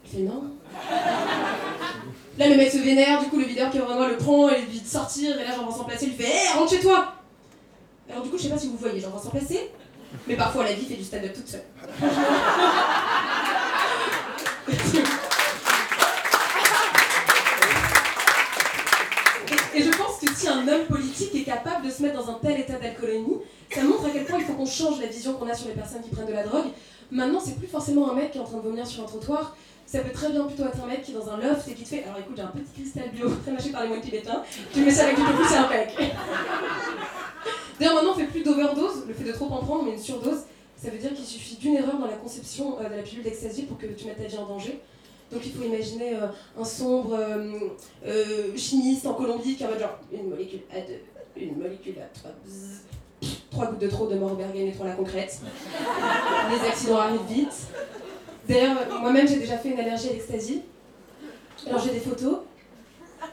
Il 0.05 0.17
fait 0.17 0.23
non. 0.23 0.43
Là, 2.37 2.49
le 2.49 2.55
mec 2.57 2.69
se 2.69 2.77
vénère, 2.79 3.21
du 3.21 3.27
coup, 3.29 3.37
le 3.37 3.45
videur 3.45 3.69
qui 3.71 3.77
est 3.77 3.81
vraiment 3.81 4.07
le 4.07 4.17
prend 4.17 4.49
et 4.49 4.59
lui 4.59 4.67
dit 4.67 4.81
de 4.81 4.87
sortir. 4.87 5.39
Et 5.39 5.43
là, 5.45 5.55
Jean-Vincent 5.55 5.85
Placé 5.85 6.07
lui 6.07 6.15
fait 6.15 6.23
Hé, 6.27 6.57
rentre 6.57 6.71
chez 6.71 6.81
toi 6.81 7.13
Alors, 8.11 8.23
du 8.23 8.29
coup, 8.29 8.37
je 8.37 8.43
sais 8.43 8.49
pas 8.49 8.57
si 8.57 8.67
vous 8.67 8.75
voyez 8.77 8.99
Jean-Vincent 8.99 9.29
Placé, 9.29 9.71
mais 10.27 10.35
parfois 10.35 10.65
la 10.65 10.73
vie 10.73 10.85
fait 10.85 10.95
du 10.95 11.03
stand-up 11.03 11.33
toute 11.33 11.47
seule. 11.47 11.63
Un 20.47 20.67
homme 20.67 20.85
politique 20.87 21.33
est 21.35 21.43
capable 21.43 21.85
de 21.85 21.91
se 21.91 22.01
mettre 22.01 22.21
dans 22.23 22.29
un 22.29 22.39
tel 22.41 22.59
état 22.59 22.77
d'alcoolémie, 22.77 23.37
ça 23.71 23.83
montre 23.83 24.05
à 24.05 24.09
quel 24.09 24.25
point 24.25 24.39
il 24.39 24.45
faut 24.45 24.53
qu'on 24.53 24.65
change 24.65 24.99
la 25.01 25.07
vision 25.07 25.33
qu'on 25.33 25.49
a 25.49 25.53
sur 25.53 25.67
les 25.67 25.73
personnes 25.73 26.01
qui 26.01 26.09
prennent 26.09 26.27
de 26.27 26.33
la 26.33 26.43
drogue. 26.43 26.65
Maintenant, 27.11 27.39
c'est 27.39 27.57
plus 27.57 27.67
forcément 27.67 28.11
un 28.11 28.15
mec 28.15 28.31
qui 28.31 28.37
est 28.37 28.41
en 28.41 28.45
train 28.45 28.57
de 28.57 28.63
vomir 28.63 28.85
sur 28.85 29.03
un 29.03 29.05
trottoir, 29.05 29.55
ça 29.85 29.99
peut 29.99 30.11
très 30.11 30.31
bien 30.31 30.43
plutôt 30.45 30.63
être 30.63 30.83
un 30.83 30.87
mec 30.87 31.03
qui 31.03 31.11
est 31.11 31.13
dans 31.13 31.29
un 31.29 31.37
loft 31.37 31.67
et 31.67 31.73
qui 31.73 31.83
te 31.83 31.89
fait 31.89 32.03
Alors 32.03 32.17
écoute, 32.19 32.33
j'ai 32.35 32.41
un 32.41 32.47
petit 32.47 32.71
cristal 32.73 33.09
bio 33.11 33.29
très 33.43 33.51
mâché 33.53 33.69
par 33.69 33.83
les 33.83 33.89
moines 33.89 34.01
tibétains, 34.01 34.43
tu 34.73 34.81
mets 34.81 34.91
ça 34.91 35.03
avec 35.03 35.15
du 35.15 35.21
tofu, 35.21 35.43
c'est 35.47 35.57
un 35.57 35.63
pec. 35.65 35.95
D'ailleurs, 37.79 37.95
maintenant, 37.95 38.11
on 38.11 38.15
fait 38.15 38.25
plus 38.25 38.41
d'overdose, 38.41 39.05
le 39.07 39.13
fait 39.13 39.25
de 39.25 39.31
trop 39.33 39.45
en 39.45 39.57
prendre, 39.57 39.83
mais 39.83 39.91
une 39.91 39.99
surdose. 39.99 40.43
Ça 40.77 40.89
veut 40.89 40.97
dire 40.97 41.13
qu'il 41.13 41.25
suffit 41.25 41.55
d'une 41.55 41.75
erreur 41.75 41.97
dans 41.99 42.07
la 42.07 42.17
conception 42.17 42.79
euh, 42.79 42.89
de 42.89 42.95
la 42.95 43.01
pilule 43.01 43.23
d'ecstasy 43.23 43.63
pour 43.63 43.77
que 43.77 43.85
tu 43.85 44.05
mettes 44.05 44.17
ta 44.17 44.23
vie 44.23 44.37
en 44.37 44.45
danger. 44.45 44.81
Donc 45.35 45.45
il 45.45 45.51
faut 45.51 45.63
imaginer 45.63 46.15
euh, 46.15 46.27
un 46.57 46.63
sombre 46.63 47.13
euh, 47.13 47.59
euh, 48.07 48.55
chimiste 48.55 49.05
en 49.05 49.15
Colombie 49.15 49.57
qui 49.57 49.65
en 49.65 49.67
mode 49.67 49.79
genre 49.79 49.99
une 50.13 50.29
molécule 50.29 50.61
à 50.73 50.79
deux, 50.79 51.01
une 51.35 51.57
molécule 51.57 51.95
à 51.99 52.05
trois, 52.17 52.31
bzzz, 52.45 52.83
trois 53.51 53.65
gouttes 53.65 53.81
de 53.81 53.89
trop 53.89 54.07
de 54.07 54.15
mort 54.15 54.37
et 54.55 54.71
trois 54.71 54.87
la 54.87 54.93
concrète. 54.93 55.41
Les 56.49 56.69
accidents 56.69 56.99
arrivent 56.99 57.27
vite. 57.27 57.67
D'ailleurs, 58.47 58.77
moi-même 59.01 59.27
j'ai 59.27 59.35
déjà 59.35 59.57
fait 59.57 59.71
une 59.71 59.79
allergie 59.79 60.07
à 60.07 60.13
l'ecstasy. 60.13 60.61
Alors 61.67 61.81
j'ai 61.81 61.91
des 61.91 61.99
photos. 61.99 62.37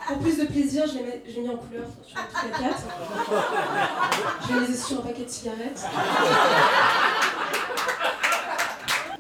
Pour 0.09 0.18
plus 0.18 0.38
de 0.38 0.47
plaisir, 0.47 0.85
je 0.88 0.94
les, 0.94 1.04
mets, 1.04 1.23
je 1.25 1.37
les 1.37 1.42
mis 1.42 1.50
en 1.50 1.56
couleur 1.56 1.87
sur 2.04 2.16
truc 2.16 2.52
à 2.52 2.59
4. 2.59 2.76
Je 4.49 4.59
les 4.59 4.73
ai 4.73 4.76
sur 4.76 4.99
un 4.99 5.02
paquet 5.02 5.25
de 5.25 5.30
cigarettes. 5.30 5.85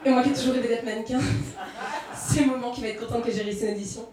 Et 0.04 0.10
moi 0.10 0.22
qui 0.24 0.30
ai 0.30 0.32
toujours 0.32 0.54
rêvé 0.54 0.66
d'être 0.66 0.84
mannequin, 0.84 1.20
c'est 2.32 2.44
le 2.44 2.46
moment 2.46 2.70
qui 2.70 2.80
va 2.80 2.88
être 2.88 3.06
contente 3.06 3.24
que 3.24 3.30
j'ai 3.30 3.42
réussi 3.42 3.66
une 3.66 3.74
audition. 3.74 4.08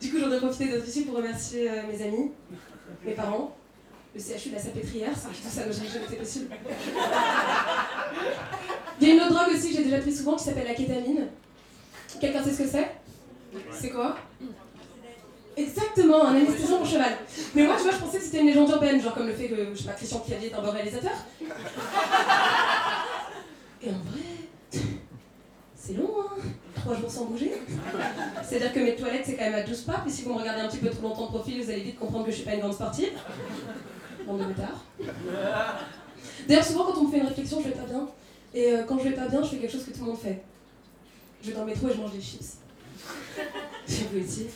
Du 0.00 0.10
coup, 0.10 0.18
j'en 0.18 0.30
ai 0.30 0.38
profité 0.38 0.68
d'être 0.68 0.86
ici 0.86 1.02
pour 1.02 1.16
remercier 1.16 1.68
euh, 1.68 1.82
mes 1.90 2.00
amis, 2.02 2.30
mes 3.04 3.12
parents, 3.12 3.56
le 4.14 4.20
CHU 4.20 4.50
de 4.50 4.54
la 4.54 4.60
Salpêtrière, 4.60 5.16
sans 5.16 5.30
qui 5.30 5.42
tout 5.42 5.48
ça 5.48 5.66
n'aurait 5.66 5.72
jamais 5.72 6.04
été 6.04 6.16
possible. 6.16 6.54
Il 9.00 9.08
y 9.08 9.10
a 9.10 9.14
une 9.14 9.20
autre 9.20 9.34
drogue 9.34 9.54
aussi 9.54 9.70
que 9.70 9.76
j'ai 9.76 9.84
déjà 9.84 9.98
pris 9.98 10.14
souvent 10.14 10.36
qui 10.36 10.44
s'appelle 10.44 10.68
la 10.68 10.74
kétamine. 10.74 11.28
Quelqu'un 12.20 12.44
sait 12.44 12.52
ce 12.52 12.62
que 12.62 12.68
c'est? 12.68 12.90
C'est 13.72 13.90
quoi? 13.90 14.16
Exactement, 15.56 16.24
un 16.26 16.36
anesthésiant 16.36 16.78
pour 16.78 16.86
cheval. 16.86 17.18
Mais 17.54 17.66
moi, 17.66 17.76
tu 17.76 17.82
vois, 17.82 17.92
je 17.92 17.98
pensais 17.98 18.18
que 18.18 18.24
c'était 18.24 18.40
une 18.40 18.46
légende 18.46 18.70
urbaine, 18.70 19.02
genre 19.02 19.14
comme 19.14 19.26
le 19.26 19.34
fait 19.34 19.48
que, 19.48 19.74
je 19.74 19.78
sais 19.78 19.88
pas, 19.88 19.94
Christian 19.94 20.20
Clavier 20.20 20.50
est 20.50 20.54
un 20.54 20.62
bon 20.62 20.70
réalisateur. 20.70 21.12
Et 23.82 23.90
en 23.90 23.98
vrai, 24.04 24.80
c'est 25.74 25.94
long, 25.94 26.10
hein 26.20 26.36
Trois 26.82 26.96
jours 26.96 27.10
sans 27.10 27.24
bouger. 27.26 27.52
C'est-à-dire 28.42 28.72
que 28.72 28.80
mes 28.80 28.96
toilettes, 28.96 29.22
c'est 29.24 29.36
quand 29.36 29.44
même 29.44 29.54
à 29.54 29.62
12 29.62 29.82
pas, 29.82 30.02
et 30.04 30.10
si 30.10 30.22
vous 30.22 30.34
me 30.34 30.38
regardez 30.40 30.62
un 30.62 30.68
petit 30.68 30.78
peu 30.78 30.90
trop 30.90 31.02
longtemps 31.02 31.26
de 31.26 31.28
profil, 31.28 31.62
vous 31.62 31.70
allez 31.70 31.82
vite 31.82 31.98
comprendre 31.98 32.24
que 32.24 32.32
je 32.32 32.36
suis 32.36 32.44
pas 32.44 32.54
une 32.54 32.60
grande 32.60 32.74
sportive. 32.74 33.12
Bande 34.26 34.40
de 34.40 34.44
bâtards. 34.44 34.84
D'ailleurs, 36.48 36.64
souvent, 36.64 36.84
quand 36.84 36.98
on 36.98 37.04
me 37.04 37.10
fait 37.12 37.18
une 37.18 37.26
réflexion, 37.26 37.60
je 37.60 37.68
vais 37.68 37.74
pas 37.74 37.86
bien. 37.86 38.08
Et 38.54 38.72
euh, 38.72 38.82
quand 38.82 38.98
je 38.98 39.04
vais 39.04 39.14
pas 39.14 39.28
bien, 39.28 39.42
je 39.42 39.48
fais 39.48 39.56
quelque 39.58 39.70
chose 39.70 39.84
que 39.84 39.92
tout 39.92 40.00
le 40.00 40.06
monde 40.06 40.18
fait. 40.18 40.42
Je 41.40 41.48
vais 41.48 41.54
dans 41.54 41.64
le 41.64 41.66
métro 41.66 41.88
et 41.88 41.92
je 41.92 41.98
mange 41.98 42.12
des 42.12 42.20
chips. 42.20 42.56
C'est 43.86 44.10
positif. 44.10 44.50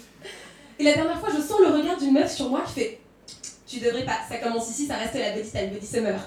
Et 0.80 0.84
la 0.84 0.94
dernière 0.94 1.20
fois, 1.20 1.28
je 1.30 1.40
sens 1.40 1.60
le 1.60 1.68
regard 1.68 1.96
d'une 1.96 2.12
meuf 2.12 2.34
sur 2.34 2.50
moi 2.50 2.62
qui 2.66 2.80
fait 2.80 3.00
Tu 3.66 3.78
devrais 3.78 4.04
pas, 4.04 4.18
ça 4.28 4.38
commence 4.38 4.68
ici, 4.70 4.86
ça 4.86 4.96
reste 4.96 5.14
la 5.14 5.30
body 5.32 5.48
time, 5.48 5.70
body 5.70 5.86
summer. 5.86 6.20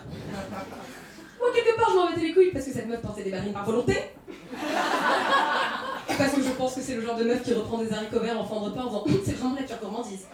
Moi, 1.40 1.50
quelque 1.54 1.76
part, 1.78 1.90
je 1.92 1.96
m'en 1.96 2.10
mettais 2.10 2.22
les 2.22 2.34
couilles 2.34 2.52
parce 2.52 2.66
que 2.66 2.72
cette 2.72 2.88
meuf 2.88 3.02
portait 3.02 3.24
des 3.24 3.32
barines 3.32 3.54
par 3.54 3.66
volonté. 3.66 3.96
Parce 6.20 6.34
que 6.34 6.44
je 6.44 6.50
pense 6.50 6.76
que 6.76 6.82
c'est 6.82 6.96
le 6.96 7.02
genre 7.02 7.16
de 7.16 7.24
meuf 7.24 7.42
qui 7.44 7.54
reprend 7.54 7.78
des 7.78 7.94
haricots 7.94 8.20
verts 8.20 8.38
en 8.38 8.44
fin 8.44 8.56
de 8.56 8.66
repas 8.66 8.82
en 8.82 8.88
disant 8.88 9.22
C'est 9.26 9.38
vraiment 9.38 9.56
la 9.56 9.62
pure 9.62 9.78
gourmandise. 9.82 10.28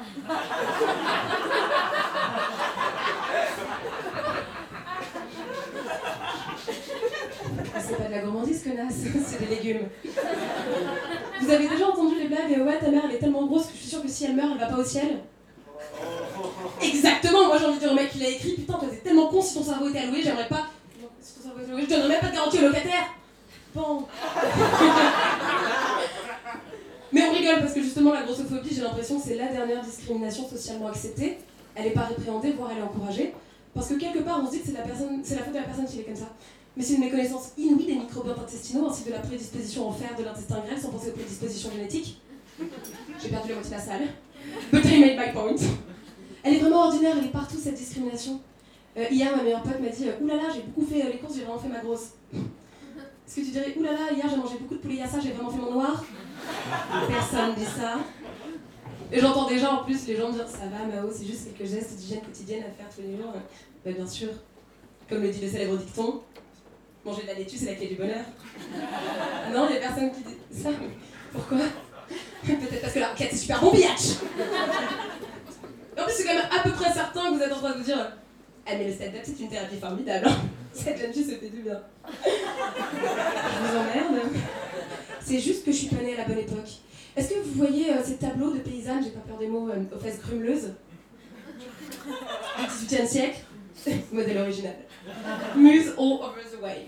Ah, 7.75 7.79
c'est 7.87 7.97
pas 7.97 8.05
de 8.05 8.11
la 8.11 8.19
gourmandise, 8.21 8.63
connasse, 8.63 8.95
c'est 9.27 9.47
des 9.47 9.55
légumes. 9.55 9.87
Vous 11.41 11.51
avez 11.51 11.67
déjà 11.67 11.87
entendu 11.87 12.15
les 12.19 12.29
blagues 12.29 12.65
Ouais, 12.65 12.79
ta 12.79 12.89
mère 12.89 13.03
elle 13.07 13.15
est 13.17 13.19
tellement 13.19 13.45
grosse 13.45 13.67
que 13.67 13.73
je 13.73 13.77
suis 13.77 13.89
sûre 13.89 14.01
que 14.01 14.07
si 14.07 14.25
elle 14.25 14.35
meurt, 14.35 14.49
elle 14.53 14.59
va 14.59 14.65
pas 14.65 14.81
au 14.81 14.83
ciel 14.83 15.19
Exactement, 16.81 17.45
moi 17.45 17.57
j'ai 17.59 17.65
envie 17.65 17.75
de 17.75 17.79
dire 17.81 17.91
au 17.91 17.95
mec 17.95 18.09
qui 18.09 18.17
l'a 18.17 18.29
écrit 18.29 18.53
Putain, 18.53 18.73
toi 18.73 18.87
t'es 18.89 18.97
tellement 18.97 19.27
con, 19.27 19.39
si 19.39 19.53
ton 19.53 19.63
cerveau 19.63 19.89
était 19.89 19.99
alloué, 19.99 20.23
j'aimerais 20.23 20.47
pas. 20.47 20.67
Non, 20.99 21.09
Si 21.21 21.35
ton 21.35 21.43
cerveau 21.43 21.59
était 21.59 21.69
alloué, 21.69 21.83
je 21.83 21.89
donnerais 21.89 22.09
même 22.09 22.19
pas 22.21 22.29
de 22.29 22.33
garantie 22.33 22.57
au 22.57 22.61
locataire 22.61 23.05
Mais 27.11 27.23
on 27.23 27.33
rigole 27.33 27.59
parce 27.59 27.73
que 27.73 27.81
justement 27.81 28.13
la 28.13 28.23
grossophobie, 28.23 28.73
j'ai 28.73 28.81
l'impression 28.81 29.19
c'est 29.19 29.35
la 29.35 29.47
dernière 29.47 29.83
discrimination 29.83 30.47
socialement 30.47 30.87
acceptée. 30.87 31.39
Elle 31.75 31.83
n'est 31.85 31.91
pas 31.91 32.05
répréhendée, 32.05 32.53
voire 32.53 32.71
elle 32.71 32.77
est 32.79 32.83
encouragée. 32.83 33.33
Parce 33.73 33.89
que 33.89 33.95
quelque 33.95 34.19
part 34.19 34.39
on 34.41 34.45
se 34.47 34.51
dit 34.51 34.61
que 34.61 34.67
c'est 34.67 34.73
la, 34.73 34.83
personne, 34.83 35.19
c'est 35.23 35.35
la 35.35 35.43
faute 35.43 35.53
de 35.53 35.59
la 35.59 35.65
personne 35.65 35.85
qui 35.85 35.99
est 35.99 36.03
comme 36.03 36.15
ça. 36.15 36.29
Mais 36.77 36.83
c'est 36.83 36.93
une 36.95 37.01
méconnaissance 37.01 37.51
inouïe 37.57 37.85
des 37.85 37.95
microbiotes 37.95 38.39
intestinaux 38.39 38.87
ainsi 38.89 39.03
que 39.03 39.09
de 39.09 39.13
la 39.13 39.19
prédisposition 39.19 39.87
en 39.87 39.91
fer 39.91 40.15
de 40.17 40.23
l'intestin 40.23 40.61
grêle 40.65 40.79
sans 40.79 40.89
penser 40.89 41.09
aux 41.09 41.13
prédispositions 41.13 41.71
génétiques. 41.71 42.19
J'ai 43.21 43.29
perdu 43.29 43.49
la 43.49 43.55
moitié 43.55 43.71
de 43.71 43.77
la 43.77 43.81
salle. 43.81 44.07
But 44.71 44.85
I 44.85 44.99
made 44.99 45.17
my 45.17 45.33
point. 45.33 45.55
Elle 46.43 46.53
est 46.55 46.59
vraiment 46.59 46.85
ordinaire, 46.85 47.15
elle 47.17 47.25
est 47.25 47.29
partout 47.29 47.57
cette 47.57 47.75
discrimination. 47.75 48.39
Euh, 48.97 49.05
hier, 49.09 49.35
ma 49.35 49.43
meilleure 49.43 49.63
pote 49.63 49.79
m'a 49.79 49.89
dit 49.89 50.07
euh, 50.07 50.23
Oulala, 50.23 50.43
j'ai 50.53 50.61
beaucoup 50.61 50.85
fait 50.85 51.03
euh, 51.03 51.09
les 51.11 51.17
courses, 51.17 51.35
j'ai 51.35 51.41
vraiment 51.41 51.59
fait 51.59 51.67
ma 51.67 51.79
grosse. 51.79 52.11
Est-ce 53.27 53.35
que 53.35 53.41
tu 53.41 53.51
dirais 53.51 53.73
Oulala, 53.77 54.11
hier 54.13 54.25
j'ai 54.29 54.37
mangé 54.37 54.55
beaucoup 54.59 54.75
de 54.75 54.79
poulet 54.79 54.95
yassa, 54.95 55.19
j'ai 55.19 55.31
vraiment 55.31 55.49
fait 55.49 55.57
mon 55.57 55.71
noir 55.73 56.03
Personne 57.07 57.55
dit 57.55 57.65
ça. 57.65 57.97
Et 59.11 59.19
j'entends 59.19 59.47
déjà 59.47 59.71
en 59.71 59.83
plus 59.83 60.07
les 60.07 60.15
gens 60.15 60.29
dire 60.29 60.47
Ça 60.47 60.65
va, 60.67 60.85
Mao, 60.85 61.09
c'est 61.11 61.25
juste 61.25 61.55
quelques 61.57 61.69
gestes 61.69 61.95
d'hygiène 61.95 62.21
quotidienne 62.21 62.63
à 62.63 62.71
faire 62.71 62.87
tous 62.93 63.01
les 63.01 63.17
jours. 63.17 63.33
Bah, 63.83 63.91
bien 63.91 64.07
sûr. 64.07 64.29
Comme 65.09 65.21
le 65.21 65.29
dit 65.29 65.41
le 65.41 65.49
célèbre 65.49 65.77
dicton 65.77 66.21
Manger 67.03 67.21
de 67.23 67.27
la 67.27 67.33
laitue, 67.35 67.57
c'est 67.57 67.65
la 67.67 67.75
clé 67.75 67.87
du 67.87 67.95
bonheur. 67.95 68.25
non, 69.53 69.67
il 69.69 69.75
y 69.75 69.77
a 69.77 69.81
personne 69.81 70.11
qui 70.11 70.21
dit 70.21 70.61
ça. 70.61 70.69
Pourquoi? 71.31 71.57
Peut-être 72.45 72.81
parce 72.81 72.93
que 72.93 72.99
la 72.99 73.09
roquette 73.09 73.33
est 73.33 73.37
super 73.37 73.59
bon 73.61 73.73
Et 73.73 73.85
en 75.99 76.03
plus, 76.03 76.13
c'est 76.13 76.23
quand 76.25 76.33
même 76.33 76.47
à 76.51 76.63
peu 76.63 76.71
près 76.71 76.91
certain 76.91 77.31
que 77.31 77.35
vous 77.37 77.41
êtes 77.41 77.53
en 77.53 77.57
train 77.57 77.71
de 77.71 77.77
vous 77.77 77.83
dire 77.83 78.11
Ah, 78.65 78.71
mais 78.77 78.87
le 78.87 78.93
stand-up, 78.93 79.21
c'est 79.23 79.39
une 79.39 79.49
thérapie 79.49 79.77
formidable. 79.77 80.27
Hein. 80.75 80.81
Cette 80.83 80.99
jeune 80.99 81.13
fille 81.13 81.23
se 81.23 81.35
fait 81.35 81.49
du 81.49 81.61
bien. 81.61 81.81
Je 82.05 83.71
vous 83.71 83.77
emmerde. 83.77 84.21
C'est 85.23 85.39
juste 85.39 85.65
que 85.65 85.71
je 85.71 85.77
suis 85.77 85.87
pas 85.87 86.01
née 86.01 86.13
à 86.13 86.17
la 86.17 86.25
bonne 86.25 86.39
époque. 86.39 86.69
Est-ce 87.15 87.29
que 87.29 87.39
vous 87.39 87.53
voyez 87.53 87.91
euh, 87.91 88.03
ces 88.03 88.17
tableaux 88.17 88.51
de 88.51 88.59
paysannes, 88.59 89.03
j'ai 89.03 89.11
pas 89.11 89.21
peur 89.21 89.37
des 89.37 89.47
mots, 89.47 89.69
euh, 89.69 89.95
aux 89.95 89.99
fesses 89.99 90.19
grumeleuses 90.19 90.73
Du 92.59 92.95
18e 92.95 93.07
siècle? 93.07 93.39
Modèle 94.11 94.37
original. 94.37 94.75
Muse 95.55 95.93
all 95.97 96.19
over 96.21 96.41
the 96.51 96.61
way. 96.61 96.87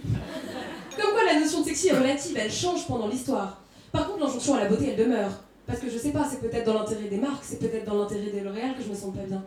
Comme 1.00 1.12
quoi 1.14 1.24
la 1.26 1.40
notion 1.40 1.62
de 1.62 1.66
sexy 1.66 1.88
est 1.88 1.98
relative, 1.98 2.38
elle 2.38 2.52
change 2.52 2.88
pendant 2.88 3.08
l'histoire. 3.08 3.62
Par 3.92 4.08
contre, 4.08 4.20
l'injonction 4.20 4.56
à 4.56 4.64
la 4.64 4.70
beauté, 4.70 4.90
elle 4.90 5.06
demeure. 5.06 5.32
Parce 5.66 5.80
que 5.80 5.90
je 5.90 5.98
sais 5.98 6.12
pas, 6.12 6.28
c'est 6.30 6.40
peut-être 6.40 6.66
dans 6.66 6.80
l'intérêt 6.80 7.08
des 7.10 7.18
marques, 7.18 7.44
c'est 7.44 7.60
peut-être 7.60 7.86
dans 7.86 7.96
l'intérêt 7.96 8.30
des 8.32 8.42
L'Oréal 8.42 8.76
que 8.78 8.84
je 8.84 8.90
me 8.90 8.96
sens 8.96 9.14
pas 9.14 9.24
bien. 9.24 9.44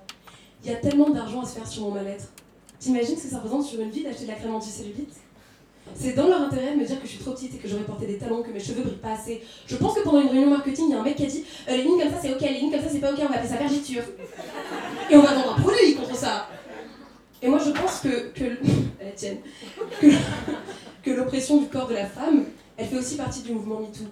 Il 0.65 0.71
y 0.71 0.75
a 0.75 0.77
tellement 0.77 1.11
d'argent 1.11 1.43
à 1.43 1.47
se 1.47 1.55
faire 1.55 1.67
sur 1.67 1.83
mon 1.83 1.91
mal-être. 1.93 2.25
T'imagines 2.81 3.15
ce 3.15 3.25
que 3.25 3.29
ça 3.29 3.37
représente 3.37 3.65
sur 3.65 3.79
une 3.79 3.91
vie 3.91 4.03
d'acheter 4.03 4.23
de 4.25 4.29
la 4.29 4.35
crème 4.35 4.55
anti-cellulite 4.55 5.13
C'est 5.95 6.15
dans 6.15 6.29
leur 6.29 6.41
intérêt 6.41 6.73
de 6.73 6.81
me 6.81 6.87
dire 6.87 6.99
que 6.99 7.07
je 7.07 7.13
suis 7.13 7.21
trop 7.21 7.33
petite 7.33 7.55
et 7.55 7.59
que 7.59 7.69
j'aurais 7.69 7.85
porté 7.85 8.07
des 8.07 8.17
talons, 8.17 8.43
que 8.43 8.51
mes 8.51 8.59
cheveux 8.59 8.83
brillent 8.83 8.97
pas 8.97 9.13
assez. 9.13 9.43
Je 9.67 9.77
pense 9.77 9.95
que 9.95 10.01
pendant 10.01 10.23
une 10.23 10.29
réunion 10.29 10.49
marketing, 10.49 10.87
il 10.89 10.93
y 10.93 10.95
a 10.95 11.01
un 11.01 11.05
mec 11.05 11.17
qui 11.17 11.25
a 11.25 11.27
dit 11.27 11.45
Euh, 11.69 11.77
les 11.77 11.83
lignes 11.83 12.01
comme 12.01 12.11
ça 12.11 12.17
c'est 12.23 12.33
ok, 12.33 12.41
les 12.41 12.59
lignes 12.59 12.71
comme 12.71 12.81
ça 12.81 12.89
c'est 12.91 13.01
pas 13.01 13.13
ok, 13.13 13.19
on 13.21 13.29
va 13.29 13.35
appeler 13.35 13.49
ça 13.51 13.57
vergiture. 13.57 14.03
Et 15.11 15.17
on 15.17 15.21
va 15.21 15.35
vendre 15.35 15.57
un 15.59 15.61
produit 15.61 15.95
contre 15.95 16.17
ça. 16.17 16.49
Et 17.43 17.49
moi 17.49 17.59
je 17.59 17.71
pense 17.71 18.01
que, 18.01 18.31
que 18.31 18.45
la 19.05 19.11
tienne, 19.15 19.39
que, 21.03 21.11
l'oppression 21.11 21.59
du 21.59 21.67
corps 21.67 21.89
de 21.89 21.95
la 21.95 22.07
femme, 22.07 22.45
elle 22.79 22.87
fait 22.87 22.99
aussi 22.99 23.17
partie 23.17 23.43
du 23.43 23.53
mouvement 23.53 23.81
MeToo, 23.81 24.05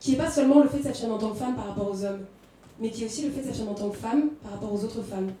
qui 0.00 0.12
est 0.12 0.18
pas 0.18 0.30
seulement 0.30 0.62
le 0.62 0.68
fait 0.68 0.78
de 0.78 0.82
s'affirmer 0.82 1.14
en 1.14 1.18
tant 1.18 1.30
que 1.30 1.38
femme 1.38 1.56
par 1.56 1.68
rapport 1.68 1.90
aux 1.90 2.04
hommes, 2.04 2.26
mais 2.78 2.90
qui 2.90 3.04
est 3.04 3.06
aussi 3.06 3.22
le 3.22 3.30
fait 3.30 3.40
de 3.40 3.46
s'affirmer 3.46 3.70
en 3.70 3.74
tant 3.74 3.88
que 3.88 3.96
femme 3.96 4.30
par 4.42 4.52
rapport 4.52 4.70
aux 4.70 4.84
autres 4.84 5.02
femmes. 5.02 5.32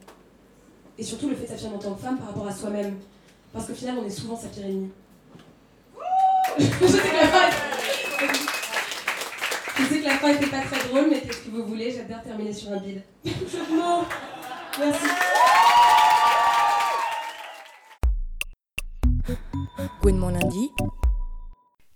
Et 0.98 1.02
surtout 1.02 1.28
le 1.28 1.34
fait 1.36 1.44
de 1.44 1.48
s'affirmer 1.48 1.76
en 1.76 1.78
tant 1.78 1.94
que 1.94 2.02
femme 2.02 2.18
par 2.18 2.28
rapport 2.28 2.46
à 2.46 2.52
soi-même. 2.52 2.96
Parce 3.52 3.66
qu'au 3.66 3.74
final, 3.74 3.96
on 4.02 4.06
est 4.06 4.10
souvent 4.10 4.36
sa 4.36 4.48
pire 4.48 4.64
ennemie. 4.64 4.90
Je 6.58 6.64
sais 6.64 6.98
que 6.98 7.16
la 7.16 7.28
phrase- 7.28 7.54
l'instant 10.04 10.28
était 10.28 10.46
pas 10.46 10.60
très 10.62 10.88
drôle, 10.88 11.06
mais 11.10 11.20
qu'est-ce 11.20 11.38
que 11.42 11.50
vous 11.50 11.64
voulez? 11.64 11.92
J'adore 11.92 12.22
terminer 12.22 12.52
sur 12.52 12.70
un 12.72 12.78
bide. 12.78 13.02
non 13.72 14.04
Merci. 14.78 15.06
Gouinement 20.02 20.30
lundi. 20.30 20.70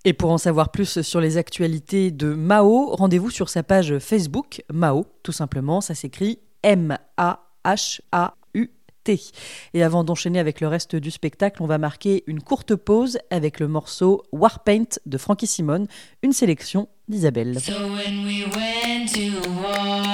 Et 0.04 0.12
pour 0.12 0.30
en 0.30 0.38
savoir 0.38 0.70
plus 0.70 1.00
sur 1.02 1.20
les 1.20 1.37
actualités 1.37 2.11
de 2.12 2.32
Mao, 2.35 2.94
rendez-vous 2.94 3.30
sur 3.30 3.48
sa 3.48 3.62
page 3.62 3.98
Facebook, 3.98 4.62
Mao, 4.72 5.04
tout 5.22 5.32
simplement, 5.32 5.80
ça 5.80 5.94
s'écrit 5.94 6.38
Et 9.75 9.83
avant 9.83 10.05
d'enchaîner 10.05 10.38
avec 10.38 10.61
le 10.61 10.69
reste 10.69 10.97
du 10.97 11.11
spectacle, 11.11 11.62
on 11.62 11.66
va 11.66 11.79
marquer 11.79 12.25
une 12.27 12.40
courte 12.40 12.75
pause 12.75 13.19
avec 13.31 13.61
le 13.61 13.69
morceau 13.69 14.23
Warpaint 14.33 14.99
de 15.05 15.19
Frankie 15.19 15.47
Simone, 15.47 15.87
une 16.23 16.33
sélection 16.33 16.88
d'Isabelle. 17.09 17.59
War, 19.62 20.07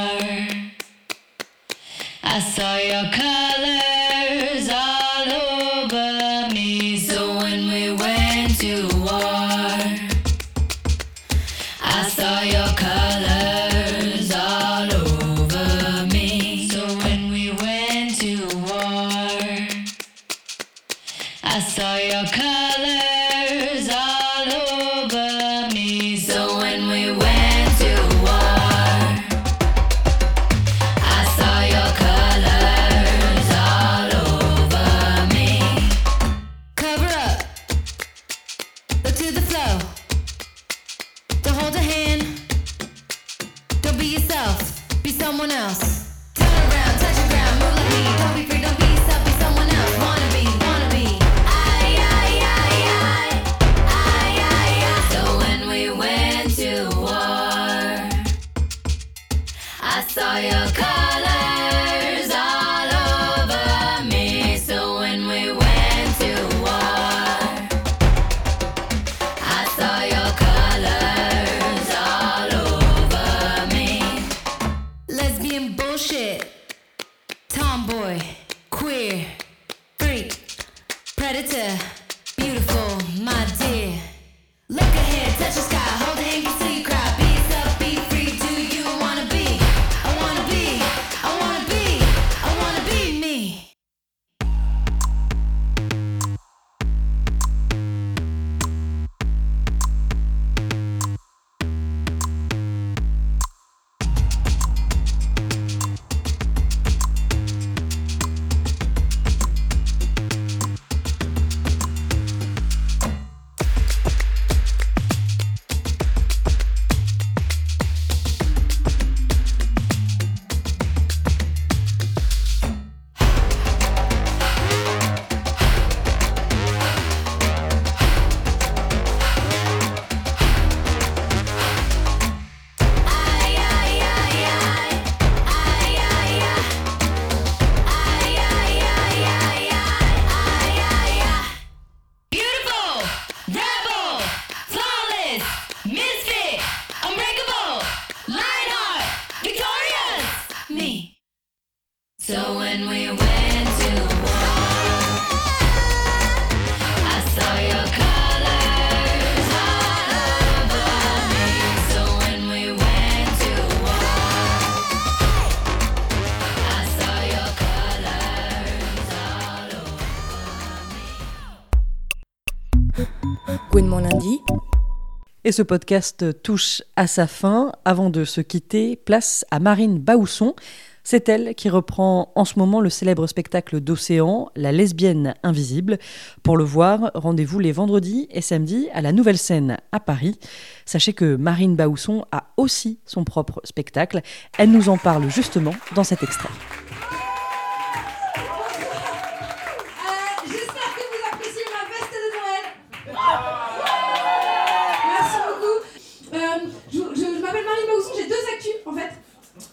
Et 175.45 175.51
ce 175.51 175.63
podcast 175.63 176.41
touche 176.43 176.83
à 176.95 177.09
sa 177.09 177.27
fin. 177.27 177.73
Avant 177.85 178.11
de 178.11 178.25
se 178.25 178.41
quitter, 178.41 178.95
place 178.95 179.45
à 179.51 179.59
Marine 179.59 179.99
Baousson. 179.99 180.55
C'est 181.03 181.29
elle 181.29 181.57
qui 181.57 181.69
reprend 181.69 182.31
en 182.37 182.45
ce 182.45 182.61
moment 182.61 182.81
le 182.81 182.91
célèbre 182.91 183.27
spectacle 183.27 183.81
d'Océan, 183.81 184.51
La 184.55 184.71
lesbienne 184.71 185.35
invisible. 185.43 185.99
Pour 186.45 186.57
le 186.57 186.63
voir, 186.63 187.11
rendez-vous 187.15 187.59
les 187.59 187.73
vendredis 187.73 188.29
et 188.31 188.41
samedis 188.41 188.89
à 188.95 189.01
la 189.01 189.11
Nouvelle 189.11 189.39
Scène 189.39 189.79
à 189.91 189.99
Paris. 189.99 190.39
Sachez 190.87 191.13
que 191.13 191.35
Marine 191.35 191.75
Baousson 191.75 192.25
a 192.31 192.53
aussi 192.57 193.01
son 193.05 193.25
propre 193.25 193.61
spectacle. 193.65 194.21
Elle 194.59 194.71
nous 194.71 194.89
en 194.89 194.97
parle 194.97 195.29
justement 195.29 195.75
dans 195.97 196.05
cet 196.05 196.23
extrait. 196.23 196.51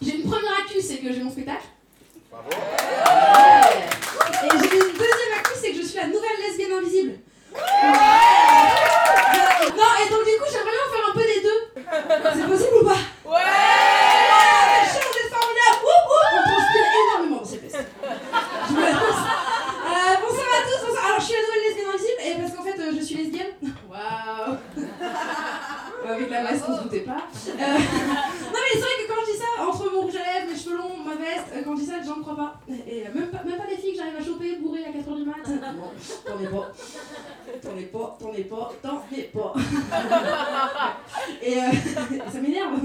J'ai 0.02 0.14
une 0.16 0.30
première 0.30 0.52
actu, 0.60 0.80
c'est 0.80 0.96
que 0.96 1.12
j'ai 1.12 1.22
mon 1.22 1.30
spectacle. 1.30 1.64
Ouais. 2.32 2.48
Et 4.44 4.48
j'ai 4.48 4.76
une 4.76 4.92
deuxième 4.92 5.32
actu, 5.38 5.52
c'est 5.60 5.72
que 5.72 5.76
je 5.76 5.82
suis 5.82 5.98
la 5.98 6.06
nouvelle 6.06 6.40
lesbienne 6.46 6.72
invisible. 6.72 7.18
Ouais. 7.52 7.60
Non, 9.76 9.90
et 10.00 10.08
donc 10.08 10.24
du 10.24 10.36
coup, 10.38 10.48
j'aimerais 10.50 10.76
bien 10.76 10.88
faire 10.90 11.06
un 11.08 11.12
peu 11.12 11.24
des 11.24 11.40
deux. 11.42 11.60
C'est 12.34 12.48
possible 12.48 12.76
ou 12.80 12.84
pas? 12.86 13.00
Ouais 13.30 13.59
T'en 37.62 37.76
es 37.76 37.82
pas, 37.82 38.16
t'en 38.20 38.32
es 38.32 38.44
pas, 38.44 38.72
t'en 38.82 39.02
es 39.16 39.22
pas. 39.22 39.54
et 41.42 41.56
euh, 41.56 41.60
ça 42.32 42.38
m'énerve. 42.40 42.78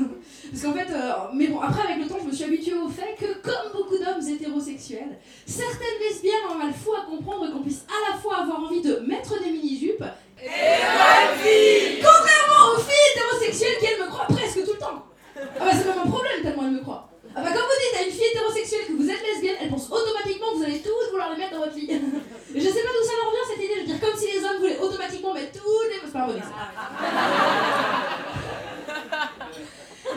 Parce 0.52 0.64
qu'en 0.64 0.74
fait, 0.74 0.92
euh, 0.92 1.12
mais 1.34 1.48
bon, 1.48 1.60
après 1.60 1.84
avec 1.84 2.04
le 2.04 2.10
temps, 2.10 2.18
je 2.22 2.28
me 2.28 2.34
suis 2.34 2.44
habituée 2.44 2.74
au 2.74 2.90
fait 2.90 3.16
que, 3.18 3.42
comme 3.42 3.72
beaucoup 3.74 3.98
d'hommes 3.98 4.28
hétérosexuels, 4.28 5.18
certaines 5.46 6.00
lesbiennes 6.02 6.34
ont 6.52 6.58
mal 6.58 6.74
fou 6.74 6.92
à 6.94 7.06
comprendre 7.06 7.52
qu'on 7.52 7.62
puisse 7.62 7.86
à 7.88 8.12
la 8.12 8.18
fois 8.18 8.38
avoir 8.38 8.60
envie 8.60 8.82
de 8.82 8.98
mettre 9.08 9.40
des 9.42 9.52
mini-jupes 9.52 10.04
et 10.42 10.48
la 10.48 11.34
vie 11.42 12.02
Contrairement 12.02 12.76
aux 12.76 12.80
filles 12.80 13.12
hétérosexuelles 13.16 13.78
qui, 13.80 13.86
elles, 13.86 14.04
me 14.04 14.10
croient 14.10 14.28
presque 14.28 14.64
tout 14.66 14.74
le 14.74 14.80
temps. 14.80 15.06
Ah 15.38 15.42
bah 15.60 15.72
c'est 15.72 15.86
même 15.86 16.00
un 16.06 16.10
problème 16.10 16.42
tellement 16.44 16.64
elles 16.64 16.72
me 16.72 16.82
croient. 16.82 17.10
Ah 17.36 17.42
bah 17.42 17.50
quand 17.54 17.60
vous 17.60 17.80
dites 17.80 18.00
à 18.00 18.04
une 18.06 18.12
fille 18.12 18.32
hétérosexuelle 18.34 18.86
que 18.88 18.94
vous 18.94 19.10
êtes 19.10 19.24
lesbienne, 19.24 19.56
elle 19.62 19.70
pense 19.70 19.90
automatiquement 19.92 20.52
que 20.52 20.58
vous 20.58 20.64
allez 20.64 20.80
tous 20.80 21.12
vouloir 21.12 21.32
les 21.32 21.38
mettre 21.38 21.54
dans 21.54 21.60
votre 21.60 21.76
lit. 21.76 21.90
Je 22.56 22.62
sais 22.62 22.84
pas 22.84 22.90
d'où 22.94 23.04
ça 23.06 23.14
leur 23.22 23.32
vient 23.32 23.46
cette 23.50 23.64
idée 23.64 23.82
de 23.82 23.86
dire 23.86 24.00
comme 24.00 24.18
si 24.18 24.28
les 24.32 24.46
hommes 24.46 24.60
voulaient 24.60 24.80
automatiquement 24.80 25.34
mettre 25.34 25.60
toutes 25.60 25.90
les. 25.90 26.00
C'est 26.06 26.14
pas 26.14 26.22
un 26.22 26.28
bonnet, 26.28 26.42
ah, 26.42 26.72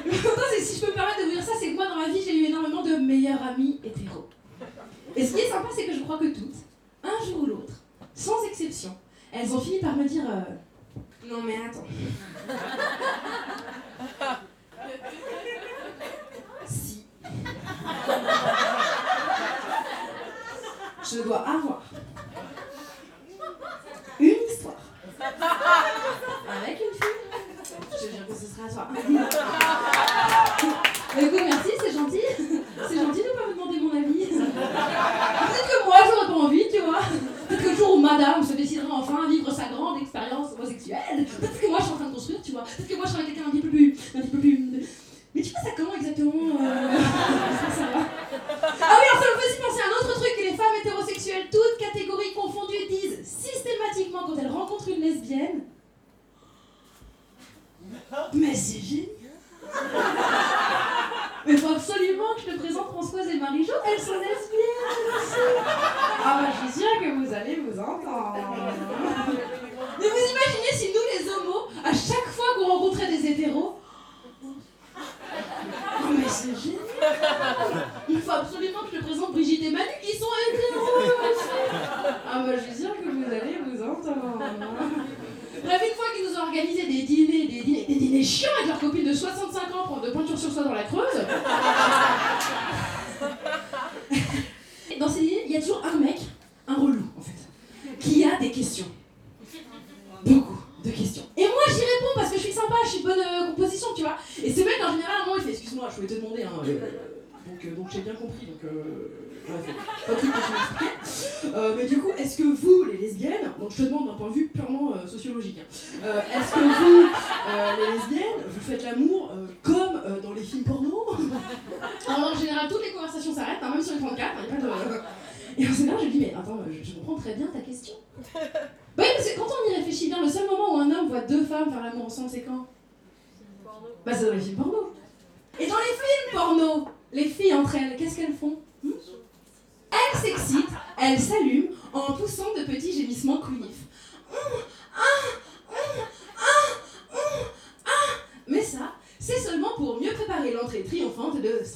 c'est 0.51 0.61
si 0.61 0.79
je 0.79 0.85
peux 0.85 0.93
me 0.93 0.97
permettre 0.97 1.19
de 1.19 1.25
vous 1.25 1.31
dire 1.33 1.43
ça, 1.43 1.53
c'est 1.59 1.71
que 1.71 1.75
moi 1.75 1.89
dans 1.89 1.97
ma 1.97 2.09
vie 2.09 2.23
j'ai 2.25 2.37
eu 2.37 2.45
énormément 2.45 2.83
de 2.83 2.95
meilleurs 2.95 3.43
amis 3.43 3.81
hétéros. 3.83 4.29
Et 5.17 5.27
ce 5.27 5.35
qui 5.35 5.41
est 5.41 5.49
sympa, 5.49 5.69
c'est 5.75 5.87
que 5.87 5.95
je 5.95 6.01
crois 6.01 6.19
que 6.19 6.29
toutes, 6.33 6.55
un 7.03 7.27
jour 7.27 7.43
ou 7.43 7.47
l'autre, 7.47 7.73
sans 8.15 8.45
exception, 8.45 8.97
elles 9.33 9.53
ont 9.53 9.61
fini 9.61 9.81
par 9.81 9.97
me 9.97 10.05
dire 10.05 10.25
euh, 10.31 10.43
Non 11.29 11.43
mais 11.43 11.57
attends. 11.57 11.87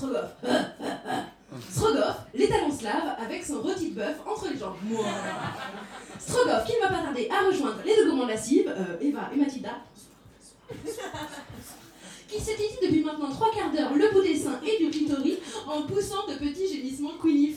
Strogoff. 0.02 0.34
Strogoff, 1.70 2.16
les 2.34 2.48
talons 2.48 2.76
slaves 2.76 3.14
avec 3.24 3.44
son 3.44 3.62
rôti 3.62 3.90
de 3.90 3.94
bœuf 3.94 4.16
entre 4.26 4.48
les 4.50 4.58
jambes. 4.58 4.74
Strogoff 6.18 6.64
qui 6.66 6.72
ne 6.74 6.80
va 6.80 6.88
pas 6.88 7.02
tarder 7.04 7.28
à 7.30 7.46
rejoindre 7.46 7.78
les 7.84 7.94
deux 7.94 8.10
gourmands 8.10 8.26
de 8.26 8.32
euh, 8.32 9.00
Eva 9.00 9.30
et 9.32 9.36
Mathilda, 9.36 9.76
qui 12.28 12.40
se 12.40 12.50
titillent 12.50 12.88
depuis 12.88 13.04
maintenant 13.04 13.30
trois 13.30 13.52
quarts 13.52 13.70
d'heure 13.70 13.94
le 13.94 14.10
bout 14.12 14.22
des 14.22 14.36
seins 14.36 14.60
et 14.66 14.82
du 14.82 14.90
clitoris 14.90 15.38
en 15.68 15.82
poussant 15.82 16.26
de 16.26 16.34
petits 16.34 16.74
gémissements 16.74 17.16
Queenie 17.22 17.51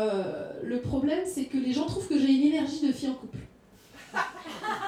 Euh, 0.00 0.52
le 0.64 0.80
problème, 0.80 1.24
c'est 1.26 1.44
que 1.44 1.58
les 1.58 1.72
gens 1.72 1.84
trouvent 1.84 2.08
que 2.08 2.18
j'ai 2.18 2.32
une 2.32 2.46
énergie 2.46 2.86
de 2.86 2.92
fille 2.92 3.10
en 3.10 3.14
couple. 3.14 3.38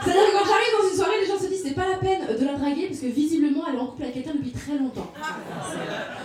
C'est-à-dire 0.05 0.27
que 0.27 0.33
quand 0.33 0.45
j'arrive 0.45 0.73
dans 0.81 0.89
une 0.89 0.97
soirée, 0.97 1.21
les 1.21 1.27
gens 1.27 1.39
se 1.39 1.47
disent 1.47 1.63
c'est 1.63 1.75
pas 1.75 1.89
la 1.89 1.97
peine 1.97 2.27
de 2.27 2.45
la 2.45 2.55
draguer 2.55 2.87
parce 2.89 3.01
que 3.01 3.07
visiblement 3.07 3.65
elle 3.69 3.77
est 3.77 3.79
en 3.79 3.87
couple 3.87 4.03
avec 4.03 4.15
quelqu'un 4.15 4.35
depuis 4.35 4.51
très 4.51 4.77
longtemps. 4.79 5.13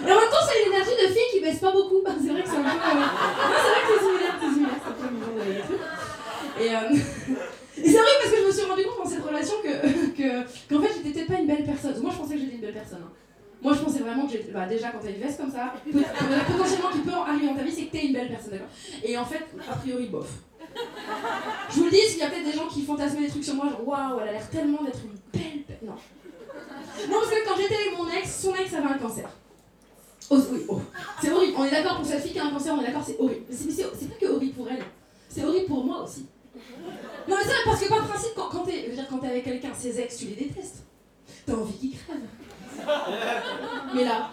Et 0.02 0.12
en 0.12 0.16
même 0.16 0.30
temps, 0.30 0.46
c'est 0.48 0.64
une 0.64 0.74
énergie 0.74 0.98
de 1.04 1.08
fille 1.14 1.30
qui 1.32 1.40
baisse 1.42 1.60
pas 1.60 1.72
beaucoup. 1.72 2.02
Bah, 2.04 2.12
c'est 2.20 2.30
vrai 2.30 2.42
que 2.42 2.50
c'est 2.50 2.58
un 2.58 2.64
peu. 2.64 2.70
Euh, 2.70 3.06
c'est 3.56 3.70
vrai 3.70 3.82
que 3.82 3.94
c'est 3.94 4.06
similaire, 4.06 4.36
c'est 4.42 4.54
similaire, 4.54 4.80
c'est 4.82 4.90
un 4.90 5.08
peu 5.20 6.64
Et, 6.64 6.76
euh... 6.76 7.44
Et 7.78 7.92
c'est 7.92 8.00
vrai 8.00 8.10
parce 8.20 8.32
que 8.34 8.42
je 8.42 8.48
me 8.48 8.52
suis 8.52 8.66
rendu 8.66 8.84
compte 8.86 9.04
dans 9.04 9.10
cette 9.10 9.24
relation 9.24 9.54
que, 9.62 10.42
qu'en 10.74 10.82
fait, 10.82 10.94
j'étais 10.96 11.12
peut-être 11.12 11.28
pas 11.28 11.40
une 11.40 11.46
belle 11.46 11.64
personne. 11.64 12.02
Moi, 12.02 12.12
je 12.12 12.18
pensais 12.18 12.34
que 12.34 12.40
j'étais 12.40 12.56
une 12.56 12.62
belle 12.62 12.74
personne. 12.74 13.04
Hein. 13.06 13.12
Moi, 13.62 13.74
je 13.74 13.80
pensais 13.80 14.00
vraiment 14.00 14.28
que. 14.28 14.38
Bah, 14.52 14.68
déjà, 14.68 14.92
quand 14.92 15.00
t'as 15.00 15.10
une 15.10 15.22
veste 15.22 15.40
comme 15.40 15.52
ça, 15.52 15.74
potentiellement 15.86 16.90
qui 16.92 17.00
peut 17.00 17.12
arriver 17.12 17.48
dans 17.48 17.56
ta 17.56 17.64
vie, 17.64 17.72
c'est 17.72 17.86
que 17.86 17.92
t'es 17.92 18.06
une 18.06 18.14
belle 18.14 18.30
personne, 18.30 18.52
d'accord? 18.52 18.68
Et 19.04 19.18
en 19.18 19.26
fait, 19.26 19.46
a 19.70 19.76
priori, 19.76 20.08
bof. 20.08 20.30
Je 21.70 21.76
vous 21.76 21.86
le 21.86 21.92
dis, 21.92 22.02
s'il 22.02 22.20
y 22.20 22.24
a 22.24 22.30
peut-être 22.30 22.46
des 22.46 22.54
gens 22.54 22.68
qui 22.68 22.84
fantasment 22.84 23.22
des 23.22 23.30
trucs 23.30 23.44
sur 23.44 23.56
moi, 23.56 23.68
genre 23.70 23.88
waouh, 23.88 24.20
elle 24.22 24.30
a 24.30 24.32
l'air 24.34 24.50
tellement 24.50 24.84
d'être 24.84 25.00
une 25.04 25.40
belle. 25.40 25.64
Non. 25.82 25.94
Non, 27.10 27.20
parce 27.20 27.30
que 27.30 27.48
quand 27.48 27.56
j'étais 27.58 27.76
avec 27.76 27.98
mon 27.98 28.10
ex, 28.10 28.42
son 28.42 28.56
ex 28.56 28.74
avait 28.74 28.88
un 28.88 28.98
cancer. 28.98 29.30
Oh, 30.30 30.38
oui, 30.52 30.66
oh. 30.68 30.82
C'est 31.22 31.32
horrible. 31.32 31.54
On 31.58 31.66
est 31.66 31.72
d'accord 31.72 31.98
pour 31.98 32.06
cette 32.06 32.22
fille 32.22 32.34
qui 32.34 32.40
a 32.40 32.46
un 32.46 32.52
cancer, 32.52 32.74
on 32.74 32.82
est 32.82 32.88
d'accord, 32.88 33.04
c'est 33.06 33.20
horrible. 33.20 33.46
C'est, 33.50 34.10
pas 34.10 34.16
que 34.20 34.26
horrible 34.26 34.54
pour 34.54 34.70
elle, 34.70 34.84
c'est 35.30 35.44
horrible 35.44 35.68
pour 35.68 35.84
moi 35.86 36.04
aussi. 36.04 36.26
Non, 37.28 37.36
mais 37.38 37.44
vrai, 37.44 37.54
parce 37.66 37.82
que 37.82 37.90
par 37.90 38.08
principe, 38.08 38.32
quand, 38.36 38.50
quand 38.50 38.64
t'es 39.20 39.28
avec 39.28 39.44
quelqu'un, 39.44 39.70
ses 39.78 40.00
ex, 40.00 40.18
tu 40.18 40.26
les 40.28 40.36
détestes. 40.36 40.84
T'as 41.46 41.54
envie 41.54 41.78
qu'ils 41.78 41.98
crèvent. 41.98 42.18
Mais 43.96 44.04
là, 44.04 44.30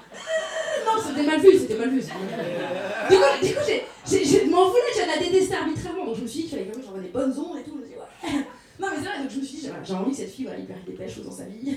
non, 0.84 1.02
c'était 1.04 1.22
mal 1.22 1.40
vu, 1.40 1.58
c'était 1.58 1.76
mal 1.76 1.90
vu. 1.90 2.00
Du 2.00 3.16
coup, 3.16 3.22
du 3.42 3.54
coup 3.54 3.60
j'ai, 3.66 3.84
j'ai, 4.06 4.24
j'ai- 4.24 4.44
m'en 4.46 4.68
voulais, 4.68 4.82
j'allais 4.94 5.16
la 5.16 5.18
détester 5.18 5.54
arbitrairement. 5.54 6.04
Donc 6.06 6.16
je 6.16 6.22
me 6.22 6.26
suis 6.26 6.42
dit 6.42 6.48
qu'il 6.48 6.58
fallait 6.58 6.64
quand 6.70 6.72
même 6.72 6.80
que 6.80 6.86
j'envoie 6.86 7.02
des 7.02 7.08
bonnes 7.08 7.38
ondes 7.38 7.58
et 7.58 7.62
tout. 7.62 7.76
Je 7.76 7.80
me 7.80 7.86
suis 7.86 7.94
dit, 7.94 7.98
ouais. 7.98 8.44
Non, 8.80 8.88
mais 8.90 8.96
c'est 8.96 9.08
vrai, 9.08 9.18
donc 9.22 9.30
je 9.30 9.38
me 9.38 9.44
suis 9.44 9.58
dit, 9.58 9.68
j'ai, 9.84 9.94
envie 9.94 10.10
que 10.10 10.16
cette 10.16 10.30
fille, 10.32 10.44
voilà, 10.46 10.58
il 10.58 10.66
perd 10.66 10.84
des 10.84 10.92
belles 10.92 11.10
choses 11.10 11.24
dans 11.26 11.32
sa 11.32 11.44
vie. 11.44 11.76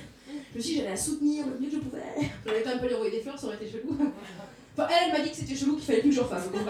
Je 0.54 0.58
me 0.58 0.62
suis 0.62 0.74
dit, 0.74 0.78
j'allais 0.78 0.90
la 0.90 0.98
soutenir 0.98 1.46
le 1.46 1.60
mieux 1.60 1.70
que 1.70 1.76
je 1.76 1.82
pouvais. 1.82 2.02
J'allais 2.46 2.62
quand 2.64 2.70
même 2.72 2.80
pas 2.80 2.88
lui 2.88 2.96
envoyer 2.96 3.12
des 3.12 3.22
fleurs, 3.22 3.38
ça 3.38 3.48
aurait 3.48 3.58
été 3.58 3.70
chelou. 3.70 3.96
Enfin, 4.76 4.90
elle, 4.92 5.08
elle 5.08 5.18
m'a 5.18 5.24
dit 5.24 5.32
que 5.32 5.38
c'était 5.38 5.56
chelou, 5.56 5.76
qu'il 5.76 5.86
fallait 5.86 6.02
plus 6.02 6.10
que 6.10 6.16
je 6.16 6.22
refasse. 6.22 6.52
Donc. 6.52 6.56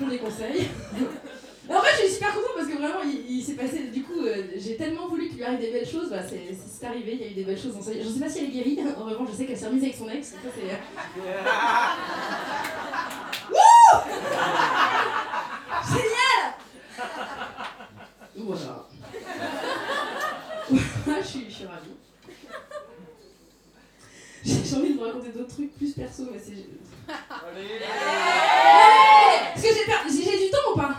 Je 0.00 0.06
les 0.06 0.18
conseille. 0.18 0.68
En 1.70 1.80
fait, 1.80 1.90
je 1.92 2.02
suis 2.06 2.14
super 2.14 2.34
contente 2.34 2.50
parce 2.56 2.66
que 2.68 2.76
vraiment, 2.76 3.02
il, 3.04 3.30
il 3.38 3.42
s'est 3.42 3.54
passé. 3.54 3.84
Du 3.92 4.02
coup, 4.02 4.20
euh, 4.24 4.46
j'ai 4.56 4.76
tellement 4.76 5.06
voulu 5.08 5.28
qu'il 5.28 5.36
lui 5.38 5.44
arrive 5.44 5.60
des 5.60 5.70
belles 5.70 5.88
choses. 5.88 6.10
Bah, 6.10 6.18
c'est, 6.28 6.86
arrivé, 6.86 7.12
il 7.14 7.20
y 7.20 7.24
a 7.24 7.28
eu 7.28 7.34
des 7.34 7.44
belles 7.44 7.60
choses 7.60 7.74
dans 7.74 7.82
sa. 7.82 7.92
Je 7.92 8.02
sais 8.08 8.18
pas 8.20 8.28
si 8.28 8.38
elle 8.40 8.46
est 8.46 8.48
guérie. 8.48 8.78
En 8.98 9.04
revanche, 9.04 9.28
je 9.30 9.36
sais 9.36 9.46
qu'elle 9.46 9.56
s'est 9.58 9.68
remise 9.68 9.84
avec 9.84 9.94
son 9.96 10.08
ex. 10.08 10.28
Ça, 10.28 10.36
c'est. 10.42 10.62
euh, 10.62 10.76
Wouh 13.52 13.98
Génial 15.92 16.54
Voilà. 18.36 18.88
je, 21.22 21.26
suis, 21.26 21.44
je 21.48 21.54
suis 21.54 21.66
ravie. 21.66 21.96
J'ai 24.44 24.76
envie 24.76 24.94
de 24.94 24.98
vous 24.98 25.04
raconter 25.04 25.28
d'autres 25.28 25.54
trucs 25.54 25.76
plus 25.76 25.92
perso, 25.92 26.24
mais 26.32 26.40
c'est. 26.44 26.66
Est-ce 29.54 29.62
que 29.62 29.68
j'ai 30.22 30.44
du 30.44 30.50
temps 30.50 30.72
ou 30.74 30.76
pas? 30.76 30.94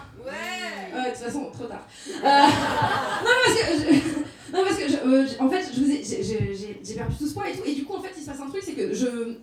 De 1.09 1.15
toute 1.15 1.23
façon, 1.25 1.49
trop 1.51 1.65
tard. 1.65 1.87
Euh, 2.07 2.11
non, 3.23 3.31
parce 3.45 3.57
que. 3.57 3.93
Non, 4.53 4.63
parce 4.63 4.77
que. 4.77 4.87
je- 4.87 4.97
euh, 5.07 5.25
en 5.39 5.49
fait, 5.49 5.65
j'ai- 5.73 6.93
perdu 6.95 7.15
tout 7.17 7.27
ce 7.27 7.33
poids 7.33 7.49
et 7.49 7.53
tout. 7.53 7.63
Et 7.65 7.73
du 7.73 7.83
coup, 7.85 7.93
en 7.93 8.01
fait, 8.01 8.11
il 8.15 8.21
se 8.21 8.27
passe 8.29 8.39
un 8.39 8.47
truc, 8.49 8.61
c'est 8.63 8.73
que 8.73 8.93
je. 8.93 9.35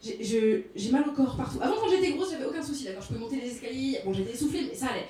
J'ai 0.00 0.90
mal 0.92 1.02
au 1.08 1.12
corps 1.12 1.36
partout. 1.36 1.58
Avant, 1.60 1.74
quand 1.74 1.88
j'étais 1.90 2.12
grosse, 2.12 2.30
j'avais 2.30 2.44
aucun 2.44 2.62
souci, 2.62 2.84
d'accord 2.84 3.02
Je 3.02 3.08
pouvais 3.08 3.18
monter 3.18 3.40
les 3.42 3.48
escaliers. 3.50 3.98
Bon, 4.04 4.12
j'étais 4.12 4.32
essoufflée, 4.32 4.66
mais 4.68 4.74
ça 4.76 4.86
allait. 4.92 5.08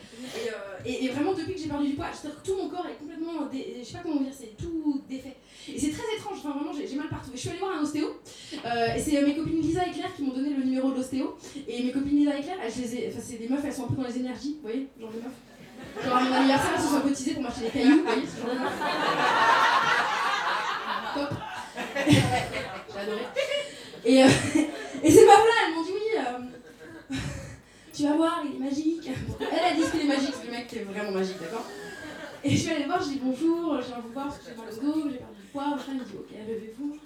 Et, 0.87 1.09
euh, 1.11 1.13
vraiment, 1.13 1.35
depuis 1.35 1.53
que 1.53 1.61
j'ai 1.61 1.69
perdu 1.69 1.89
du 1.89 1.93
poids, 1.95 2.07
que 2.23 2.29
tout 2.43 2.57
mon 2.57 2.71
corps 2.71 2.87
est 2.87 2.99
complètement. 2.99 3.45
dé- 3.53 3.77
Je 3.81 3.85
sais 3.85 3.93
pas 3.93 3.99
comment 4.05 4.23
dire, 4.23 4.33
c'est 4.33 4.57
tout 4.57 5.03
défait. 5.07 5.37
Et 5.71 5.79
c'est 5.79 5.91
très 5.91 6.05
étrange, 6.17 6.39
enfin, 6.39 6.53
vraiment, 6.57 6.73
j'ai 6.73 6.97
mal 6.97 7.09
partout. 7.11 7.29
Et 7.35 7.37
je 7.37 7.41
suis 7.41 7.51
allée 7.51 7.59
voir 7.59 7.77
un 7.79 7.83
ostéo. 7.83 8.07
euh, 8.65 8.95
et 8.97 8.99
c'est 8.99 9.21
mes 9.21 9.35
copines 9.37 9.61
Lisa 9.61 9.87
et 9.87 9.91
Claire 9.91 10.15
qui 10.17 10.23
m'ont 10.23 10.33
donné 10.33 10.51
le 10.57 10.65
numéro 10.65 10.91
de 10.91 10.97
l'ostéo. 10.97 11.37
Et 11.69 11.83
mes 11.83 11.93
copines 11.93 12.17
Lisa 12.17 12.39
et 12.39 12.43
Claire, 12.43 12.57
c'est 12.71 13.37
des 13.39 13.49
meufs, 13.49 13.61
elles 13.63 13.73
sont 13.75 13.85
un 13.85 13.89
peu 13.89 13.97
dans 14.01 14.09
les 14.09 14.17
énergies, 14.17 14.55
vous 14.63 14.63
voyez 14.71 14.87
Genre 14.99 15.11
des 15.11 15.19
meufs. 15.19 15.33
Genre 16.05 16.21
mon 16.21 16.33
anniversaire, 16.33 16.71
elles 16.75 16.83
se 16.83 16.89
sont 16.89 17.01
cotisées 17.01 17.35
pour 17.35 17.43
m'acheter 17.43 17.65
des 17.65 17.71
cailloux, 17.71 17.99
vous 17.99 18.05
voyez 18.05 18.27
ce 18.27 18.41
genre 18.41 18.51
de. 18.51 18.59
Top. 21.15 21.31
J'ai 22.93 23.01
adoré. 23.01 23.27
Et, 24.05 24.23
euh, 24.23 24.27
et 25.03 25.11
ces 25.11 25.25
meufs-là, 25.27 25.55
elles 25.67 25.75
m'ont 25.75 25.83
dit 25.83 25.93
oui, 25.93 26.19
euh, 26.19 27.17
tu 27.93 28.03
vas 28.05 28.17
voir, 28.17 28.43
il 28.45 28.57
est 28.57 28.65
magique. 28.65 29.11
Elle 29.41 29.73
a 29.73 29.75
dit 29.75 29.91
qu'il 29.91 30.01
est 30.01 30.05
magique, 30.05 30.35
c'est 30.39 30.47
le 30.47 30.53
mec 30.53 30.67
qui 30.69 30.79
est 30.79 30.85
vraiment 30.85 31.11
magique, 31.11 31.41
d'accord? 31.41 31.67
Et 32.45 32.51
je 32.51 32.57
suis 32.57 32.71
allée 32.71 32.85
voir, 32.85 33.03
je 33.03 33.09
dis 33.09 33.21
bonjour, 33.23 33.81
je 33.81 33.87
viens 33.89 33.99
vous 34.01 34.13
voir 34.13 34.27
parce 34.29 34.39
que 34.39 34.45
j'ai 34.49 34.55
mal 34.55 34.69
au 34.73 34.77
dos, 34.77 35.11
j'ai 35.11 35.19
perdu 35.19 35.35
du 35.35 35.49
poids. 35.53 35.71
Machin, 35.71 35.93
il 35.93 35.95
me 35.95 36.05
dit 36.05 36.15
ok, 36.17 36.31
levez-vous. 36.49 36.97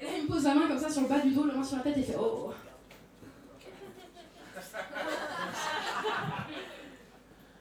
Et 0.00 0.04
là, 0.04 0.10
il 0.18 0.22
me 0.24 0.28
pose 0.28 0.44
la 0.44 0.54
main 0.54 0.68
comme 0.68 0.78
ça 0.78 0.90
sur 0.90 1.02
le 1.02 1.08
bas 1.08 1.18
du 1.18 1.30
dos, 1.30 1.46
la 1.46 1.54
main 1.54 1.64
sur 1.64 1.76
la 1.76 1.82
tête, 1.82 1.96
et 1.96 2.00
il 2.00 2.06
fait 2.06 2.16
oh. 2.20 2.52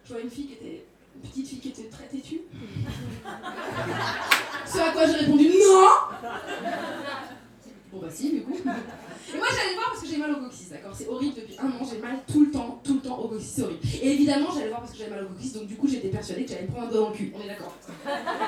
Je 0.09 0.13
vois 0.15 0.23
une 0.23 0.29
fille 0.31 0.47
qui 0.47 0.53
était. 0.53 0.83
Une 1.23 1.29
petite 1.29 1.47
fille 1.49 1.59
qui 1.59 1.69
était 1.69 1.89
très 1.89 2.05
têtue. 2.05 2.41
Ce 4.65 4.79
à 4.79 4.89
quoi 4.91 5.05
j'ai 5.05 5.13
répondu 5.25 5.49
non 5.49 5.87
Bon 7.91 7.99
bah 7.99 8.07
si 8.11 8.31
du 8.31 8.41
coup. 8.43 8.53
Et 8.55 9.37
moi 9.37 9.47
j'allais 9.51 9.73
voir 9.75 9.89
parce 9.91 10.01
que 10.01 10.07
j'ai 10.07 10.17
mal 10.17 10.31
au 10.31 10.35
coccyx, 10.37 10.69
d'accord 10.69 10.93
C'est 10.95 11.07
horrible 11.07 11.35
depuis 11.35 11.57
un 11.59 11.67
an, 11.67 11.85
j'ai 11.91 11.97
mal 11.99 12.17
tout 12.31 12.45
le 12.45 12.51
temps, 12.51 12.79
tout 12.83 12.93
le 12.95 12.99
temps 13.01 13.17
au 13.19 13.27
coccyx, 13.27 13.51
c'est 13.55 13.61
horrible. 13.63 13.79
Et 14.01 14.11
évidemment 14.13 14.49
j'allais 14.53 14.69
voir 14.69 14.79
parce 14.81 14.91
que 14.91 14.97
j'avais 14.99 15.09
mal 15.11 15.25
au 15.25 15.27
coccyx, 15.29 15.53
donc 15.53 15.65
du 15.67 15.75
coup 15.75 15.87
j'étais 15.87 16.09
persuadée 16.09 16.45
que 16.45 16.51
j'allais 16.51 16.67
prendre 16.67 16.87
un 16.87 16.91
doigt 16.91 17.01
dans 17.01 17.09
le 17.09 17.15
cul, 17.15 17.33
on 17.35 17.41
est 17.43 17.47
d'accord 17.47 17.75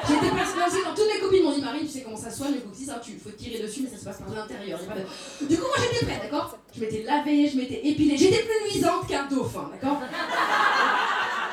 J'étais 0.07 0.29
persuadée, 0.35 0.83
dans 0.85 0.93
toutes 0.95 1.11
mes 1.13 1.19
copines 1.19 1.43
m'ont 1.43 1.53
dit 1.55 1.61
Marie, 1.61 1.81
tu 1.81 1.87
sais 1.87 2.01
comment 2.03 2.17
ça 2.17 2.29
soigne 2.31 2.53
le 2.53 2.59
coccyx, 2.61 2.89
hein, 2.89 2.99
tu 3.03 3.17
faut 3.17 3.31
tirer 3.31 3.61
dessus 3.63 3.81
mais 3.83 3.89
ça 3.89 3.97
se 3.97 4.05
passe 4.05 4.19
par 4.19 4.29
l'intérieur. 4.33 4.79
de- 4.79 5.45
Du 5.47 5.57
coup 5.57 5.65
moi 5.67 5.75
j'étais 5.91 6.05
prête, 6.05 6.21
d'accord 6.23 6.57
Je 6.75 6.79
m'étais 6.79 7.03
lavée, 7.03 7.47
je 7.49 7.57
m'étais 7.57 7.81
épilée, 7.87 8.17
j'étais 8.17 8.43
plus 8.43 8.71
luisante 8.73 9.07
qu'un 9.07 9.25
dauphin, 9.27 9.69
d'accord 9.71 9.99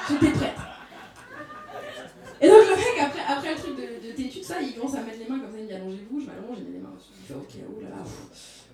J'étais 0.09 0.33
prête. 0.33 0.55
Et 2.41 2.49
donc 2.49 2.59
le 2.71 2.77
mec, 2.77 2.99
après, 3.01 3.21
après 3.29 3.55
le 3.55 3.59
truc 3.61 3.77
de, 3.77 3.83
de 4.39 4.45
ça, 4.45 4.61
il 4.63 4.75
commence 4.75 4.95
à 4.95 5.01
mettre 5.03 5.19
les 5.19 5.27
mains 5.29 5.41
comme 5.41 5.51
ça, 5.51 5.59
il 5.59 5.65
me 5.65 5.69
dit 5.69 5.75
allongez-vous, 5.75 6.21
je 6.21 6.27
m'allonge, 6.27 6.57
j'ai 6.59 6.65
mis 6.65 6.73
les 6.75 6.79
mains 6.79 6.95
dessus, 6.97 7.11
il 7.21 7.27
fait 7.27 7.35
ok, 7.35 7.67
oh 7.69 7.81
là 7.83 7.89
là, 7.91 7.97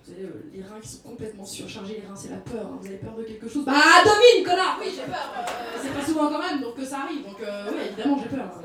vous 0.05 0.11
avez 0.13 0.21
euh, 0.23 0.49
les 0.53 0.61
reins 0.61 0.79
qui 0.79 0.87
sont 0.87 0.99
complètement 1.01 1.45
surchargés, 1.45 1.95
les 1.99 2.07
reins 2.07 2.15
c'est 2.15 2.29
la 2.29 2.37
peur, 2.37 2.67
hein, 2.67 2.77
vous 2.79 2.85
avez 2.87 2.97
peur 2.97 3.15
de 3.15 3.23
quelque 3.23 3.49
chose 3.49 3.65
Bah 3.65 3.73
domine, 4.03 4.45
connard, 4.45 4.77
oui 4.79 4.91
j'ai 4.95 5.01
peur, 5.11 5.33
euh, 5.35 5.79
c'est 5.81 5.93
pas 5.93 6.05
souvent 6.05 6.29
quand 6.29 6.39
même, 6.39 6.61
donc 6.61 6.75
que 6.75 6.85
ça 6.85 6.99
arrive, 7.01 7.23
donc 7.23 7.41
euh, 7.41 7.71
oui 7.71 7.77
évidemment 7.87 8.19
j'ai 8.21 8.37
peur. 8.37 8.61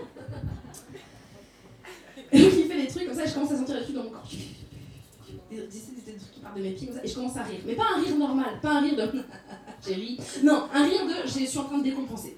Et 2.32 2.42
donc 2.42 2.52
il 2.58 2.64
fait 2.66 2.82
des 2.82 2.86
trucs 2.88 3.06
comme 3.06 3.16
ça, 3.16 3.24
et 3.24 3.28
je 3.28 3.34
commence 3.34 3.52
à 3.52 3.56
sentir 3.56 3.76
des 3.78 3.82
trucs 3.82 3.96
dans 3.96 4.04
mon 4.04 4.10
corps. 4.10 4.28
Des- 5.50 5.56
des 5.56 6.12
trucs 6.18 6.30
qui 6.32 6.40
partent 6.40 6.56
de 6.58 6.62
mes 6.62 6.72
pieds 6.72 6.86
comme 6.88 6.96
ça, 6.96 7.02
et 7.04 7.08
je 7.08 7.14
commence 7.14 7.36
à 7.38 7.42
rire. 7.42 7.60
Mais 7.66 7.74
pas 7.74 7.86
un 7.96 8.02
rire 8.02 8.16
normal, 8.18 8.60
pas 8.60 8.72
un 8.72 8.80
rire 8.82 8.96
de 8.96 9.18
j'ai 9.86 9.94
ri. 9.94 10.20
Non, 10.44 10.68
un 10.74 10.84
rire 10.84 11.06
de 11.06 11.26
je 11.26 11.44
suis 11.46 11.58
en 11.58 11.64
train 11.64 11.78
de 11.78 11.84
décompenser. 11.84 12.36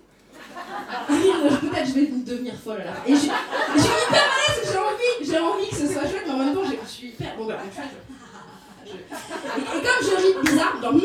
De 1.08 1.56
peut-être 1.68 1.86
je 1.88 1.92
vais 1.94 2.06
devenir 2.06 2.54
folle 2.62 2.82
fin. 2.82 3.02
Et 3.06 3.14
je, 3.14 3.20
je 3.20 3.80
suis 3.82 3.92
hyper 4.08 4.28
j'ai 4.64 4.78
envie, 4.78 5.14
j'ai 5.30 5.38
envie 5.38 5.68
que 5.68 5.76
ce 5.76 5.86
soit 5.92 6.02
chouette, 6.02 6.22
mais 6.26 6.32
en 6.32 6.36
même 6.38 6.54
temps 6.54 6.62
je 6.64 6.88
suis 6.88 7.08
hyper. 7.08 7.36
Bon, 7.36 7.46
bah, 7.46 7.56
tu 7.64 7.76
vois, 7.76 7.84
je- 8.84 8.90
je- 8.92 8.96
Et, 9.60 9.82
comme 9.82 10.00
je 10.02 10.14
ris 10.16 10.34
bizarre, 10.44 10.80
genre 10.82 10.92
NA 10.94 11.00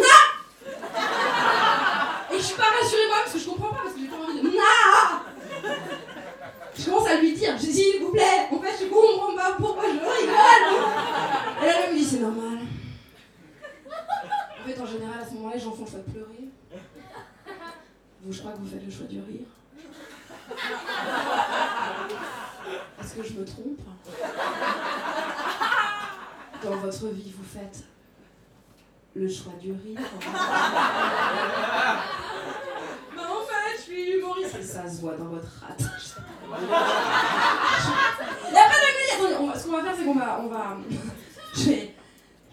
Et 2.33 2.37
je 2.37 2.43
suis 2.43 2.55
pas 2.55 2.63
rassurée 2.63 3.07
moi 3.07 3.17
parce 3.23 3.33
que 3.33 3.39
je 3.39 3.45
comprends 3.47 3.69
pas, 3.69 3.81
parce 3.83 3.93
que 3.93 3.99
j'ai 4.01 4.07
pas 4.07 4.15
envie 4.17 4.41
de 4.41 4.47
NA 4.47 5.23
Je 6.77 6.85
commence 6.85 7.07
à 7.07 7.15
lui 7.15 7.33
dire, 7.33 7.53
je 7.57 7.65
dis 7.65 7.73
s'il 7.73 8.01
vous 8.03 8.11
plaît, 8.11 8.47
en 8.51 8.59
fait 8.59 8.75
je 8.81 8.85
comprends 8.89 9.33
pas 9.35 9.53
pourquoi 9.57 9.83
je 9.85 9.89
rigole 9.91 10.27
Et 11.63 11.65
là 11.65 11.73
elle 11.87 11.93
me 11.93 11.97
dit 11.97 12.03
c'est 12.05 12.19
normal. 12.19 12.59
En 13.89 14.67
fait 14.67 14.81
en 14.81 14.85
général 14.85 15.19
à 15.21 15.25
ce 15.27 15.33
moment-là 15.35 15.55
les 15.55 15.61
gens 15.61 15.71
font 15.71 15.85
le 15.85 15.97
de 15.99 16.11
pleurer. 16.11 16.49
Vous 18.23 18.33
je 18.33 18.39
crois 18.39 18.51
que 18.51 18.57
vous 18.59 18.67
faites 18.67 18.85
le 18.85 18.91
choix 18.91 19.05
du 19.07 19.19
rire. 19.21 19.47
Est-ce 23.01 23.13
que 23.15 23.23
je 23.23 23.33
me 23.33 23.45
trompe 23.45 23.79
Dans 26.63 26.75
votre 26.77 27.07
vie 27.09 27.33
vous 27.37 27.43
faites 27.43 27.83
le 29.15 29.27
choix 29.29 29.53
du 29.61 29.71
rire. 29.71 29.99
Mais 33.15 33.21
en 33.21 33.41
fait, 33.45 33.77
je 33.77 33.81
suis 33.81 34.11
humoriste. 34.17 34.55
Et 34.59 34.63
ça 34.63 34.87
se 34.89 35.01
voit 35.01 35.15
dans 35.15 35.25
votre 35.25 35.47
rate. 35.61 35.81
Il 38.49 38.53
y 38.53 38.57
a 38.57 38.63
pas 38.63 38.69
de 38.69 38.87
Attendez, 39.15 39.35
on 39.39 39.47
va- 39.47 39.57
ce 39.59 39.65
qu'on 39.65 39.71
va 39.77 39.81
faire, 39.83 39.95
c'est 39.97 40.05
qu'on 40.05 40.13
va, 40.15 40.39
on 40.41 40.47
va, 40.47 40.77
je 41.55 41.63
vais, 41.63 41.95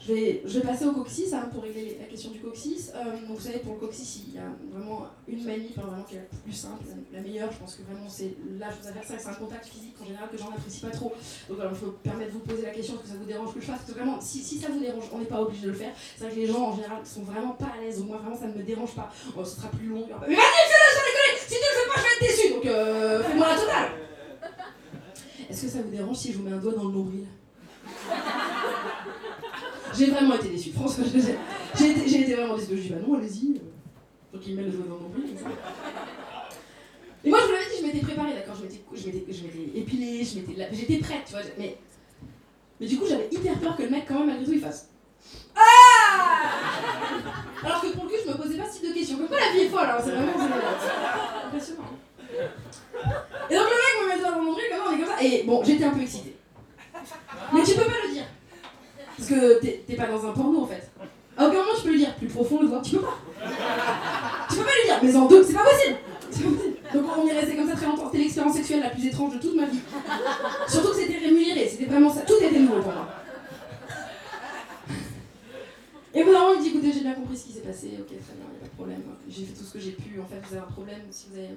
je 0.06 0.12
vais, 0.12 0.42
je 0.44 0.58
vais 0.58 0.66
passer 0.66 0.84
au 0.84 0.92
coccyx 0.92 1.32
hein, 1.32 1.48
pour 1.50 1.62
régler 1.62 1.96
la 1.98 2.06
question 2.06 2.30
du 2.30 2.38
coccyx. 2.38 2.92
Euh, 2.94 3.12
donc 3.26 3.38
vous 3.38 3.40
savez, 3.40 3.58
pour 3.58 3.74
le 3.74 3.80
coccyx, 3.80 4.20
il 4.28 4.34
y 4.34 4.38
a 4.38 4.52
vraiment 4.70 5.06
une 5.26 5.42
manip, 5.44 5.78
hein, 5.78 5.82
vraiment 5.86 6.02
qui 6.02 6.16
est 6.16 6.18
la 6.18 6.38
plus 6.42 6.52
simple, 6.52 6.84
la, 7.12 7.20
meilleure. 7.20 7.50
Je 7.50 7.58
pense 7.58 7.76
que 7.76 7.82
vraiment 7.82 8.08
c'est 8.08 8.34
la 8.58 8.70
chose 8.70 8.86
à 8.88 8.92
faire, 8.92 9.04
ça, 9.04 9.14
c'est 9.18 9.28
un 9.28 9.34
contact 9.34 9.66
physique 9.66 9.94
en 10.02 10.04
général 10.04 10.28
que 10.30 10.36
j'en 10.36 10.50
apprécie 10.50 10.82
pas 10.82 10.90
trop. 10.90 11.12
Donc 11.48 11.56
voilà, 11.56 11.72
je 11.72 11.86
me 11.86 11.92
permettre 11.92 12.32
de 12.32 12.34
vous 12.34 12.44
poser 12.44 12.62
la 12.62 12.70
question, 12.70 12.94
est-ce 12.94 13.02
que 13.02 13.08
ça 13.08 13.14
vous 13.14 13.24
dérange 13.24 13.54
que 13.54 13.60
je 13.60 13.66
fasse 13.66 13.78
Parce 13.78 13.92
que 13.92 13.94
vraiment, 13.94 14.20
si, 14.20 14.40
si 14.40 14.58
ça 14.58 14.68
vous 14.68 14.80
dérange, 14.80 15.04
on 15.12 15.18
n'est 15.18 15.24
pas 15.24 15.40
obligé 15.40 15.62
de 15.62 15.68
le 15.68 15.74
faire. 15.74 15.92
C'est 16.16 16.24
vrai 16.24 16.34
que 16.34 16.40
les 16.40 16.46
gens 16.46 16.68
en 16.68 16.76
général 16.76 16.98
sont 17.06 17.22
vraiment 17.22 17.52
pas 17.52 17.72
à 17.78 17.80
l'aise. 17.80 17.98
Donc 17.98 18.08
moi, 18.08 18.18
vraiment, 18.18 18.36
ça 18.36 18.46
ne 18.46 18.52
me 18.52 18.62
dérange 18.62 18.94
pas. 18.94 19.10
Bon, 19.34 19.44
ce 19.44 19.56
sera 19.56 19.68
plus 19.68 19.86
long. 19.86 20.06
Mais 20.28 20.34
vas-y, 20.34 20.66
fais-le, 20.68 20.90
sans 20.92 21.04
déconner 21.08 21.38
Si 21.40 21.48
tu 21.48 21.54
le 21.54 21.80
fais 21.80 21.88
pas, 21.88 21.96
je 21.96 22.02
vais 22.02 22.26
être 22.26 22.36
déçu. 22.36 22.52
Donc 22.52 22.66
euh, 22.66 23.22
fais-moi 23.22 23.48
la 23.48 23.56
totale. 23.56 23.88
Est-ce 25.48 25.62
que 25.62 25.68
ça 25.68 25.78
vous 25.80 25.90
dérange 25.90 26.16
si 26.16 26.32
je 26.32 26.38
vous 26.38 26.44
mets 26.44 26.52
un 26.52 26.58
doigt 26.58 26.74
dans 26.74 26.84
le 26.84 26.92
nombril? 26.92 27.26
J'ai 29.96 30.06
vraiment 30.06 30.34
été 30.34 30.48
déçue, 30.48 30.70
François. 30.72 31.04
J'ai 31.74 32.20
été, 32.20 32.34
vraiment 32.34 32.56
déçue. 32.56 32.76
Je 32.76 32.82
dis 32.82 32.88
bah 32.90 32.96
non, 33.06 33.14
allez-y. 33.18 33.60
Donc 34.32 34.42
il 34.46 34.52
me 34.56 34.62
met 34.62 34.66
le 34.68 34.70
doigt 34.72 34.86
dans 34.88 35.02
nombril. 35.02 35.24
comme 35.26 35.38
ça. 35.38 35.48
genre, 38.46 38.56
je 38.56 38.62
m'étais, 38.64 38.80
je 38.92 39.06
m'étais, 39.06 39.32
je 39.32 39.44
m'étais 39.44 39.78
épilée, 39.78 40.24
je 40.24 40.38
m'étais, 40.40 40.54
la- 40.60 40.72
j'étais 40.72 40.98
prête, 40.98 41.22
tu 41.26 41.32
vois. 41.32 41.42
Mais, 41.58 41.78
mais 42.80 42.86
du 42.86 42.98
coup, 42.98 43.04
j'avais 43.08 43.28
hyper 43.30 43.58
peur 43.60 43.76
que 43.76 43.82
le 43.82 43.90
mec, 43.90 44.04
quand 44.06 44.18
même, 44.18 44.26
malgré 44.26 44.44
tout, 44.44 44.52
il 44.52 44.60
fasse. 44.60 44.90
Ah 45.56 46.50
Alors 47.64 47.80
que 47.80 47.86
pour 47.88 48.04
le 48.04 48.10
coup, 48.10 48.16
je 48.24 48.30
me 48.30 48.36
posais 48.36 48.58
pas 48.58 48.68
ce 48.70 48.80
type 48.80 48.88
de 48.90 48.94
questions. 48.94 49.16
Comme 49.16 49.28
quoi, 49.28 49.38
la 49.40 49.52
vie 49.52 49.60
est 49.60 49.68
folle, 49.68 49.86
hein, 49.88 49.98
c'est 50.04 50.10
vraiment 50.10 50.32
impressionnant. 51.46 51.82
Et 53.50 53.54
donc, 53.54 53.66
le 53.70 53.76
mec 53.80 53.94
me 54.02 54.16
met 54.16 54.22
dans 54.30 54.42
mon 54.42 54.52
truc, 54.52 54.64
comme 54.70 54.78
ça, 54.78 54.84
on 54.90 54.94
est 54.94 54.98
comme 54.98 55.16
ça. 55.16 55.22
Et 55.24 55.42
bon, 55.44 55.62
j'étais 55.64 55.84
un 55.84 55.90
peu 55.90 56.02
excitée. 56.02 56.36
Mais 57.52 57.62
tu 57.62 57.74
peux 57.74 57.84
pas 57.84 57.92
le 58.06 58.12
dire. 58.12 58.23
Parce 59.16 59.28
que 59.28 59.60
t'es, 59.60 59.96
pas 59.96 60.06
dans 60.06 60.26
un 60.26 60.32
porno, 60.32 60.62
en 60.62 60.66
fait. 60.66 60.90
À 61.36 61.46
aucun 61.46 61.58
moment, 61.58 61.74
tu 61.76 61.82
peux 61.82 61.92
le 61.92 61.98
dire. 61.98 62.14
Plus 62.16 62.28
profond, 62.28 62.60
le 62.60 62.68
doigt, 62.68 62.80
tu 62.82 62.96
peux 62.96 63.02
pas. 63.02 63.18
Tu 64.50 64.56
peux 64.56 64.64
pas 64.64 64.70
le 64.82 64.86
dire, 64.86 64.98
mais 65.02 65.16
en 65.16 65.26
deux, 65.26 65.42
c'est 65.42 65.54
pas 65.54 65.64
possible. 65.64 65.96
Donc 66.94 67.04
on 67.16 67.26
est 67.26 67.32
resté 67.32 67.56
comme 67.56 67.68
ça 67.68 67.76
très 67.76 67.86
longtemps. 67.86 68.06
C'était 68.06 68.24
l'expérience 68.24 68.54
sexuelle 68.54 68.80
la 68.80 68.90
plus 68.90 69.06
étrange 69.06 69.34
de 69.34 69.38
toute 69.38 69.56
ma 69.56 69.66
vie. 69.66 69.80
Surtout 70.68 70.90
que 70.90 70.96
c'était 70.96 71.18
rémunéré, 71.18 71.68
c'était 71.68 71.86
vraiment 71.86 72.12
ça. 72.12 72.20
Tout 72.22 72.34
était 72.40 72.58
nouveau 72.58 72.80
pour. 72.80 72.92
Et 76.14 76.22
au 76.22 76.26
bout 76.26 76.32
il 76.56 76.62
dit 76.62 76.68
écoutez, 76.68 76.92
j'ai 76.92 77.00
bien 77.00 77.14
compris 77.14 77.36
ce 77.36 77.46
qui 77.46 77.52
s'est 77.52 77.60
passé, 77.60 77.90
ok, 77.98 78.06
très 78.06 78.14
bien, 78.14 78.46
il 78.46 78.52
n'y 78.52 78.58
a 78.58 78.60
pas 78.60 78.66
de 78.66 78.76
problème. 78.76 79.02
J'ai 79.28 79.44
fait 79.44 79.52
tout 79.52 79.64
ce 79.64 79.72
que 79.72 79.80
j'ai 79.80 79.92
pu. 79.92 80.20
En 80.20 80.26
fait, 80.26 80.40
vous 80.48 80.54
avez 80.54 80.64
un 80.64 80.72
problème 80.72 81.00
si 81.10 81.26
vous 81.30 81.38
avez 81.38 81.50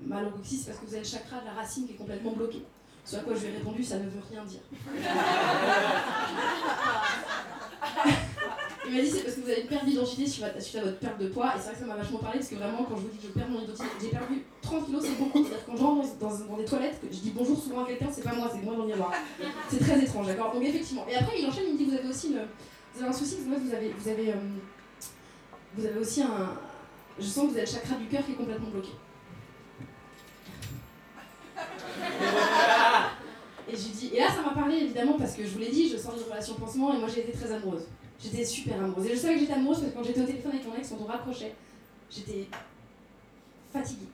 mal 0.00 0.26
au 0.26 0.30
coccyx, 0.30 0.62
c'est 0.62 0.70
parce 0.70 0.78
que 0.80 0.86
vous 0.86 0.94
avez 0.94 1.02
le 1.02 1.08
chakra 1.08 1.40
de 1.40 1.46
la 1.46 1.52
racine 1.52 1.86
qui 1.86 1.92
est 1.92 1.96
complètement 1.96 2.32
bloqué. 2.32 2.62
Ce 3.04 3.16
à 3.16 3.20
quoi 3.20 3.34
je 3.34 3.40
lui 3.40 3.48
ai 3.48 3.56
répondu 3.58 3.82
ça 3.82 3.96
ne 3.98 4.04
veut 4.04 4.22
rien 4.30 4.44
dire. 4.44 4.60
Il 8.86 8.96
m'a 8.96 9.02
dit 9.02 9.10
c'est 9.10 9.22
parce 9.22 9.36
que 9.36 9.40
vous 9.42 9.48
avez 9.50 9.60
une 9.60 9.66
perte 9.68 9.84
d'identité 9.84 10.26
suite 10.26 10.42
à 10.44 10.48
votre 10.82 10.98
perte 10.98 11.18
de 11.18 11.28
poids 11.28 11.48
et 11.54 11.58
c'est 11.58 11.64
vrai 11.66 11.72
que 11.74 11.78
ça 11.80 11.86
m'a 11.86 11.96
vachement 11.96 12.18
parlé 12.18 12.38
parce 12.38 12.50
que 12.50 12.54
vraiment 12.56 12.82
quand 12.84 12.96
je 12.96 13.02
vous 13.02 13.08
dis 13.08 13.18
que 13.18 13.26
je 13.28 13.32
perds 13.32 13.48
mon 13.48 13.60
identité, 13.60 13.84
j'ai 14.00 14.08
perdu 14.08 14.42
30 14.62 14.86
kilos 14.86 15.04
c'est 15.04 15.18
beaucoup. 15.18 15.44
C'est-à-dire 15.44 15.64
quand 15.66 15.76
je 15.76 15.82
rentre 15.82 16.16
dans, 16.18 16.28
dans- 16.28 16.56
des 16.56 16.64
toilettes, 16.64 17.00
que 17.00 17.06
je 17.14 17.18
dis 17.20 17.30
bonjour 17.36 17.58
souvent 17.62 17.84
à 17.84 17.86
quelqu'un, 17.86 18.08
c'est 18.12 18.22
pas 18.24 18.34
moi, 18.34 18.50
c'est 18.52 18.62
moi 18.64 18.74
dans 18.74 18.82
le 18.82 18.88
miroir. 18.88 19.12
C'est 19.70 19.78
très 19.80 20.00
étrange, 20.02 20.26
d'accord? 20.26 20.52
Donc 20.54 20.62
effectivement. 20.64 21.06
Et 21.08 21.14
après 21.16 21.38
il 21.40 21.46
enchaîne, 21.46 21.64
il 21.68 21.72
me 21.74 21.78
dit 21.78 21.84
vous 21.84 21.94
avez 21.94 22.08
aussi 22.08 22.28
une, 22.28 22.40
vous 22.94 23.00
avez 23.02 23.10
un 23.10 23.12
souci, 23.12 23.34
parce 23.36 23.44
que 23.44 23.50
moi, 23.50 23.58
vous 23.62 23.74
avez, 23.74 23.94
vous 23.96 24.08
avez, 24.08 24.30
euh, 24.30 24.36
vous 25.76 25.86
avez 25.86 25.98
aussi 26.00 26.22
un, 26.22 26.56
je 27.18 27.24
sens 27.26 27.44
que 27.44 27.50
vous 27.50 27.56
avez 27.58 27.66
le 27.66 27.70
chakra 27.72 27.94
du 27.96 28.06
cœur 28.06 28.24
qui 28.24 28.32
est 28.32 28.36
complètement 28.36 28.70
bloqué. 28.70 28.90
Et 33.72 33.76
j'ai 33.76 33.90
dit, 33.90 34.10
et 34.14 34.18
là 34.20 34.28
ça 34.28 34.42
m'a 34.42 34.50
parlé 34.50 34.76
évidemment 34.78 35.16
parce 35.18 35.34
que 35.34 35.44
je 35.44 35.50
vous 35.50 35.58
l'ai 35.60 35.70
dit, 35.70 35.88
je 35.88 35.96
sors 35.96 36.14
d'une 36.14 36.24
relation 36.24 36.54
pansement 36.54 36.92
et 36.94 36.98
moi 36.98 37.08
j'ai 37.12 37.20
été 37.20 37.32
très 37.32 37.52
amoureuse. 37.52 37.84
J'étais 38.22 38.44
super 38.44 38.76
amoureuse. 38.82 39.06
Et 39.06 39.10
je 39.14 39.16
savais 39.16 39.34
que 39.34 39.40
j'étais 39.40 39.52
amoureuse 39.52 39.78
parce 39.80 39.92
que 39.92 39.96
quand 39.96 40.04
j'étais 40.04 40.20
au 40.20 40.26
téléphone 40.26 40.52
avec 40.52 40.66
mon 40.66 40.74
ex, 40.74 40.92
on 40.98 41.04
raccrochait, 41.04 41.54
j'étais 42.10 42.48
fatiguée. 43.72 44.08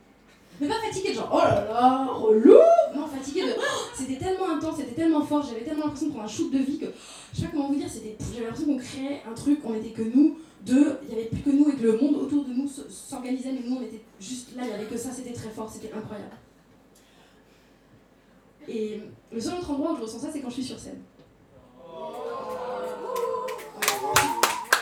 Mais 0.61 0.68
pas 0.68 0.74
fatiguée 0.74 1.11
de 1.11 1.14
genre, 1.14 1.30
oh 1.32 1.39
là 1.39 1.64
là, 1.64 2.07
relou 2.14 2.55
Non, 2.95 3.07
fatiguée 3.07 3.43
de, 3.43 3.53
oh, 3.59 3.89
c'était 3.95 4.16
tellement 4.16 4.57
intense, 4.57 4.76
c'était 4.78 4.95
tellement 4.95 5.22
fort, 5.22 5.45
j'avais 5.47 5.64
tellement 5.64 5.84
l'impression 5.84 6.07
de 6.07 6.12
prendre 6.12 6.26
un 6.26 6.32
shoot 6.32 6.51
de 6.51 6.59
vie 6.59 6.78
que, 6.78 6.87
je 7.34 7.41
sais 7.41 7.47
pas 7.47 7.53
comment 7.53 7.68
vous 7.68 7.74
dire, 7.74 7.91
c'était, 7.91 8.16
j'avais 8.32 8.47
l'impression 8.47 8.66
qu'on 8.66 8.78
créait 8.78 9.22
un 9.30 9.34
truc, 9.34 9.61
on 9.64 9.74
était 9.74 9.91
que 9.91 10.03
nous, 10.03 10.39
deux, 10.64 10.99
il 11.03 11.11
y 11.11 11.18
avait 11.18 11.28
plus 11.28 11.43
que 11.43 11.51
nous 11.51 11.68
et 11.68 11.74
que 11.74 11.82
le 11.82 11.99
monde 11.99 12.16
autour 12.16 12.45
de 12.47 12.55
nous 12.55 12.68
s'organisait, 12.68 13.53
mais 13.53 13.68
nous 13.68 13.76
on 13.76 13.82
était 13.82 14.01
juste 14.18 14.57
là, 14.57 14.62
il 14.64 14.70
y 14.70 14.72
avait 14.72 14.87
que 14.87 14.97
ça, 14.97 15.11
c'était 15.11 15.34
très 15.34 15.51
fort, 15.51 15.70
c'était 15.70 15.93
incroyable. 15.93 16.37
Et 18.68 19.00
le 19.32 19.40
seul 19.40 19.54
autre 19.54 19.70
endroit 19.70 19.92
où 19.92 19.96
je 19.96 20.02
ressens 20.02 20.18
ça, 20.20 20.28
c'est 20.32 20.40
quand 20.40 20.48
je 20.48 20.54
suis 20.54 20.64
sur 20.64 20.78
scène. 20.78 21.00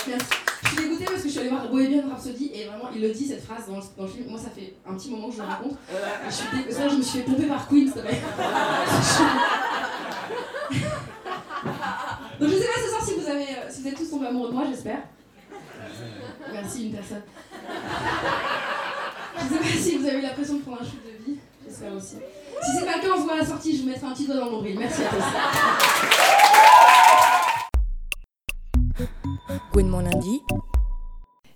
Merci. 0.07 0.27
Je 0.63 0.69
suis 0.69 0.77
dégoûtée 0.89 1.05
parce 1.05 1.23
que 1.23 1.29
je 1.29 1.29
suis 1.29 1.41
allée 1.41 1.51
voir 1.51 1.69
Bohemian 1.69 2.09
Rhapsody 2.09 2.51
et 2.55 2.65
vraiment 2.65 2.91
il 2.95 3.01
le 3.01 3.11
dit 3.11 3.27
cette 3.27 3.45
phrase 3.45 3.67
dans 3.69 3.77
le, 3.77 4.09
film. 4.09 4.29
Moi 4.29 4.39
ça 4.39 4.51
fait 4.51 4.75
un 4.89 4.95
petit 4.95 5.11
moment 5.11 5.29
que 5.29 5.37
je 5.37 5.43
le 5.43 5.47
raconte. 5.47 5.73
Et 5.73 6.31
je 6.31 6.35
suis 6.35 6.47
ça, 6.73 6.89
je 6.89 6.97
me 6.97 7.03
suis 7.03 7.19
fait 7.19 7.25
pomper 7.25 7.47
par 7.47 7.69
Queen, 7.69 7.87
s'il 7.87 7.95
te 7.95 8.01
plaît. 8.01 8.21
Donc 12.41 12.49
je 12.49 12.57
sais 12.57 12.67
pas 12.67 12.81
ce 12.83 12.89
soir 12.89 13.05
si 13.05 13.15
vous 13.15 13.29
avez, 13.29 13.45
euh, 13.45 13.71
si 13.71 13.83
vous 13.83 13.89
êtes 13.89 13.97
tous 13.97 14.11
tombés 14.11 14.27
amoureux 14.27 14.49
de 14.49 14.55
moi, 14.55 14.65
j'espère. 14.69 15.03
Merci 16.53 16.87
une 16.87 16.95
personne. 16.95 17.23
Je 19.37 19.43
sais 19.43 19.59
pas 19.59 19.65
si 19.65 19.97
vous 19.97 20.07
avez 20.07 20.19
eu 20.19 20.23
l'impression 20.23 20.55
de 20.57 20.63
prendre 20.63 20.83
un 20.83 20.85
shoot 20.85 21.01
de 21.05 21.25
vie, 21.25 21.39
j'espère 21.65 21.95
aussi. 21.95 22.17
Si 22.63 22.71
c'est 22.79 22.87
pas 22.87 22.97
le 22.97 23.03
cas, 23.03 23.09
on 23.15 23.19
se 23.19 23.25
voit 23.25 23.35
à 23.35 23.39
la 23.39 23.47
sortie, 23.47 23.77
je 23.77 23.83
vous 23.83 23.89
mettrai 23.89 24.07
un 24.07 24.13
petit 24.13 24.27
doigt 24.27 24.37
dans 24.37 24.47
le 24.47 24.51
nombril. 24.53 24.79
Merci 24.79 25.03
à 25.03 25.09
tous. 25.09 25.25
Gwen 29.73 29.89
mon 29.89 30.01
lundi. 30.01 30.41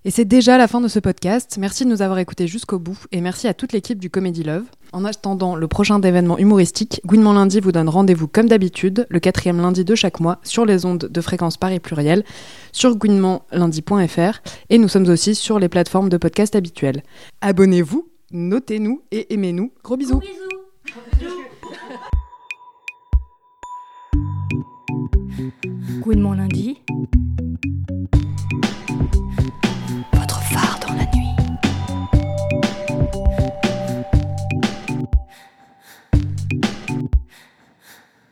Et 0.05 0.11
c'est 0.11 0.25
déjà 0.25 0.57
la 0.57 0.69
fin 0.69 0.81
de 0.81 0.89
ce 0.89 0.99
podcast. 0.99 1.57
Merci 1.61 1.85
de 1.85 1.91
nous 1.91 2.03
avoir 2.03 2.19
écoutés 2.19 2.47
jusqu'au 2.47 2.79
bout 2.79 2.99
et 3.13 3.21
merci 3.21 3.47
à 3.47 3.55
toute 3.55 3.73
l'équipe 3.73 3.99
du 3.99 4.11
Comedy 4.11 4.43
Love. 4.43 4.65
En 4.93 5.05
attendant 5.05 5.55
le 5.55 5.69
prochain 5.69 6.01
événement 6.01 6.39
humoristique, 6.39 7.01
Gouinement 7.05 7.35
Lundi 7.35 7.61
vous 7.61 7.73
donne 7.73 7.89
rendez-vous 7.89 8.27
comme 8.27 8.49
d'habitude 8.49 9.07
le 9.11 9.21
quatrième 9.21 9.61
lundi 9.61 9.85
de 9.85 9.95
chaque 9.95 10.21
mois 10.21 10.39
sur 10.45 10.65
les 10.65 10.87
ondes 10.87 11.09
de 11.11 11.21
fréquence 11.21 11.59
Paris 11.59 11.81
Pluriel, 11.81 12.25
sur 12.73 12.97
gouinementlundi.fr 12.97 14.41
et 14.71 14.79
nous 14.79 14.89
sommes 14.89 15.09
aussi 15.09 15.35
sur 15.35 15.59
les 15.59 15.69
plateformes 15.69 16.09
de 16.09 16.17
podcast 16.17 16.57
habituelles. 16.57 17.03
Abonnez-vous, 17.43 18.09
notez-nous 18.31 19.03
et 19.11 19.35
aimez-nous. 19.35 19.73
Gros 19.83 19.97
bisous. 19.97 20.21
Gouinement 26.01 26.35
lundi. 26.35 26.79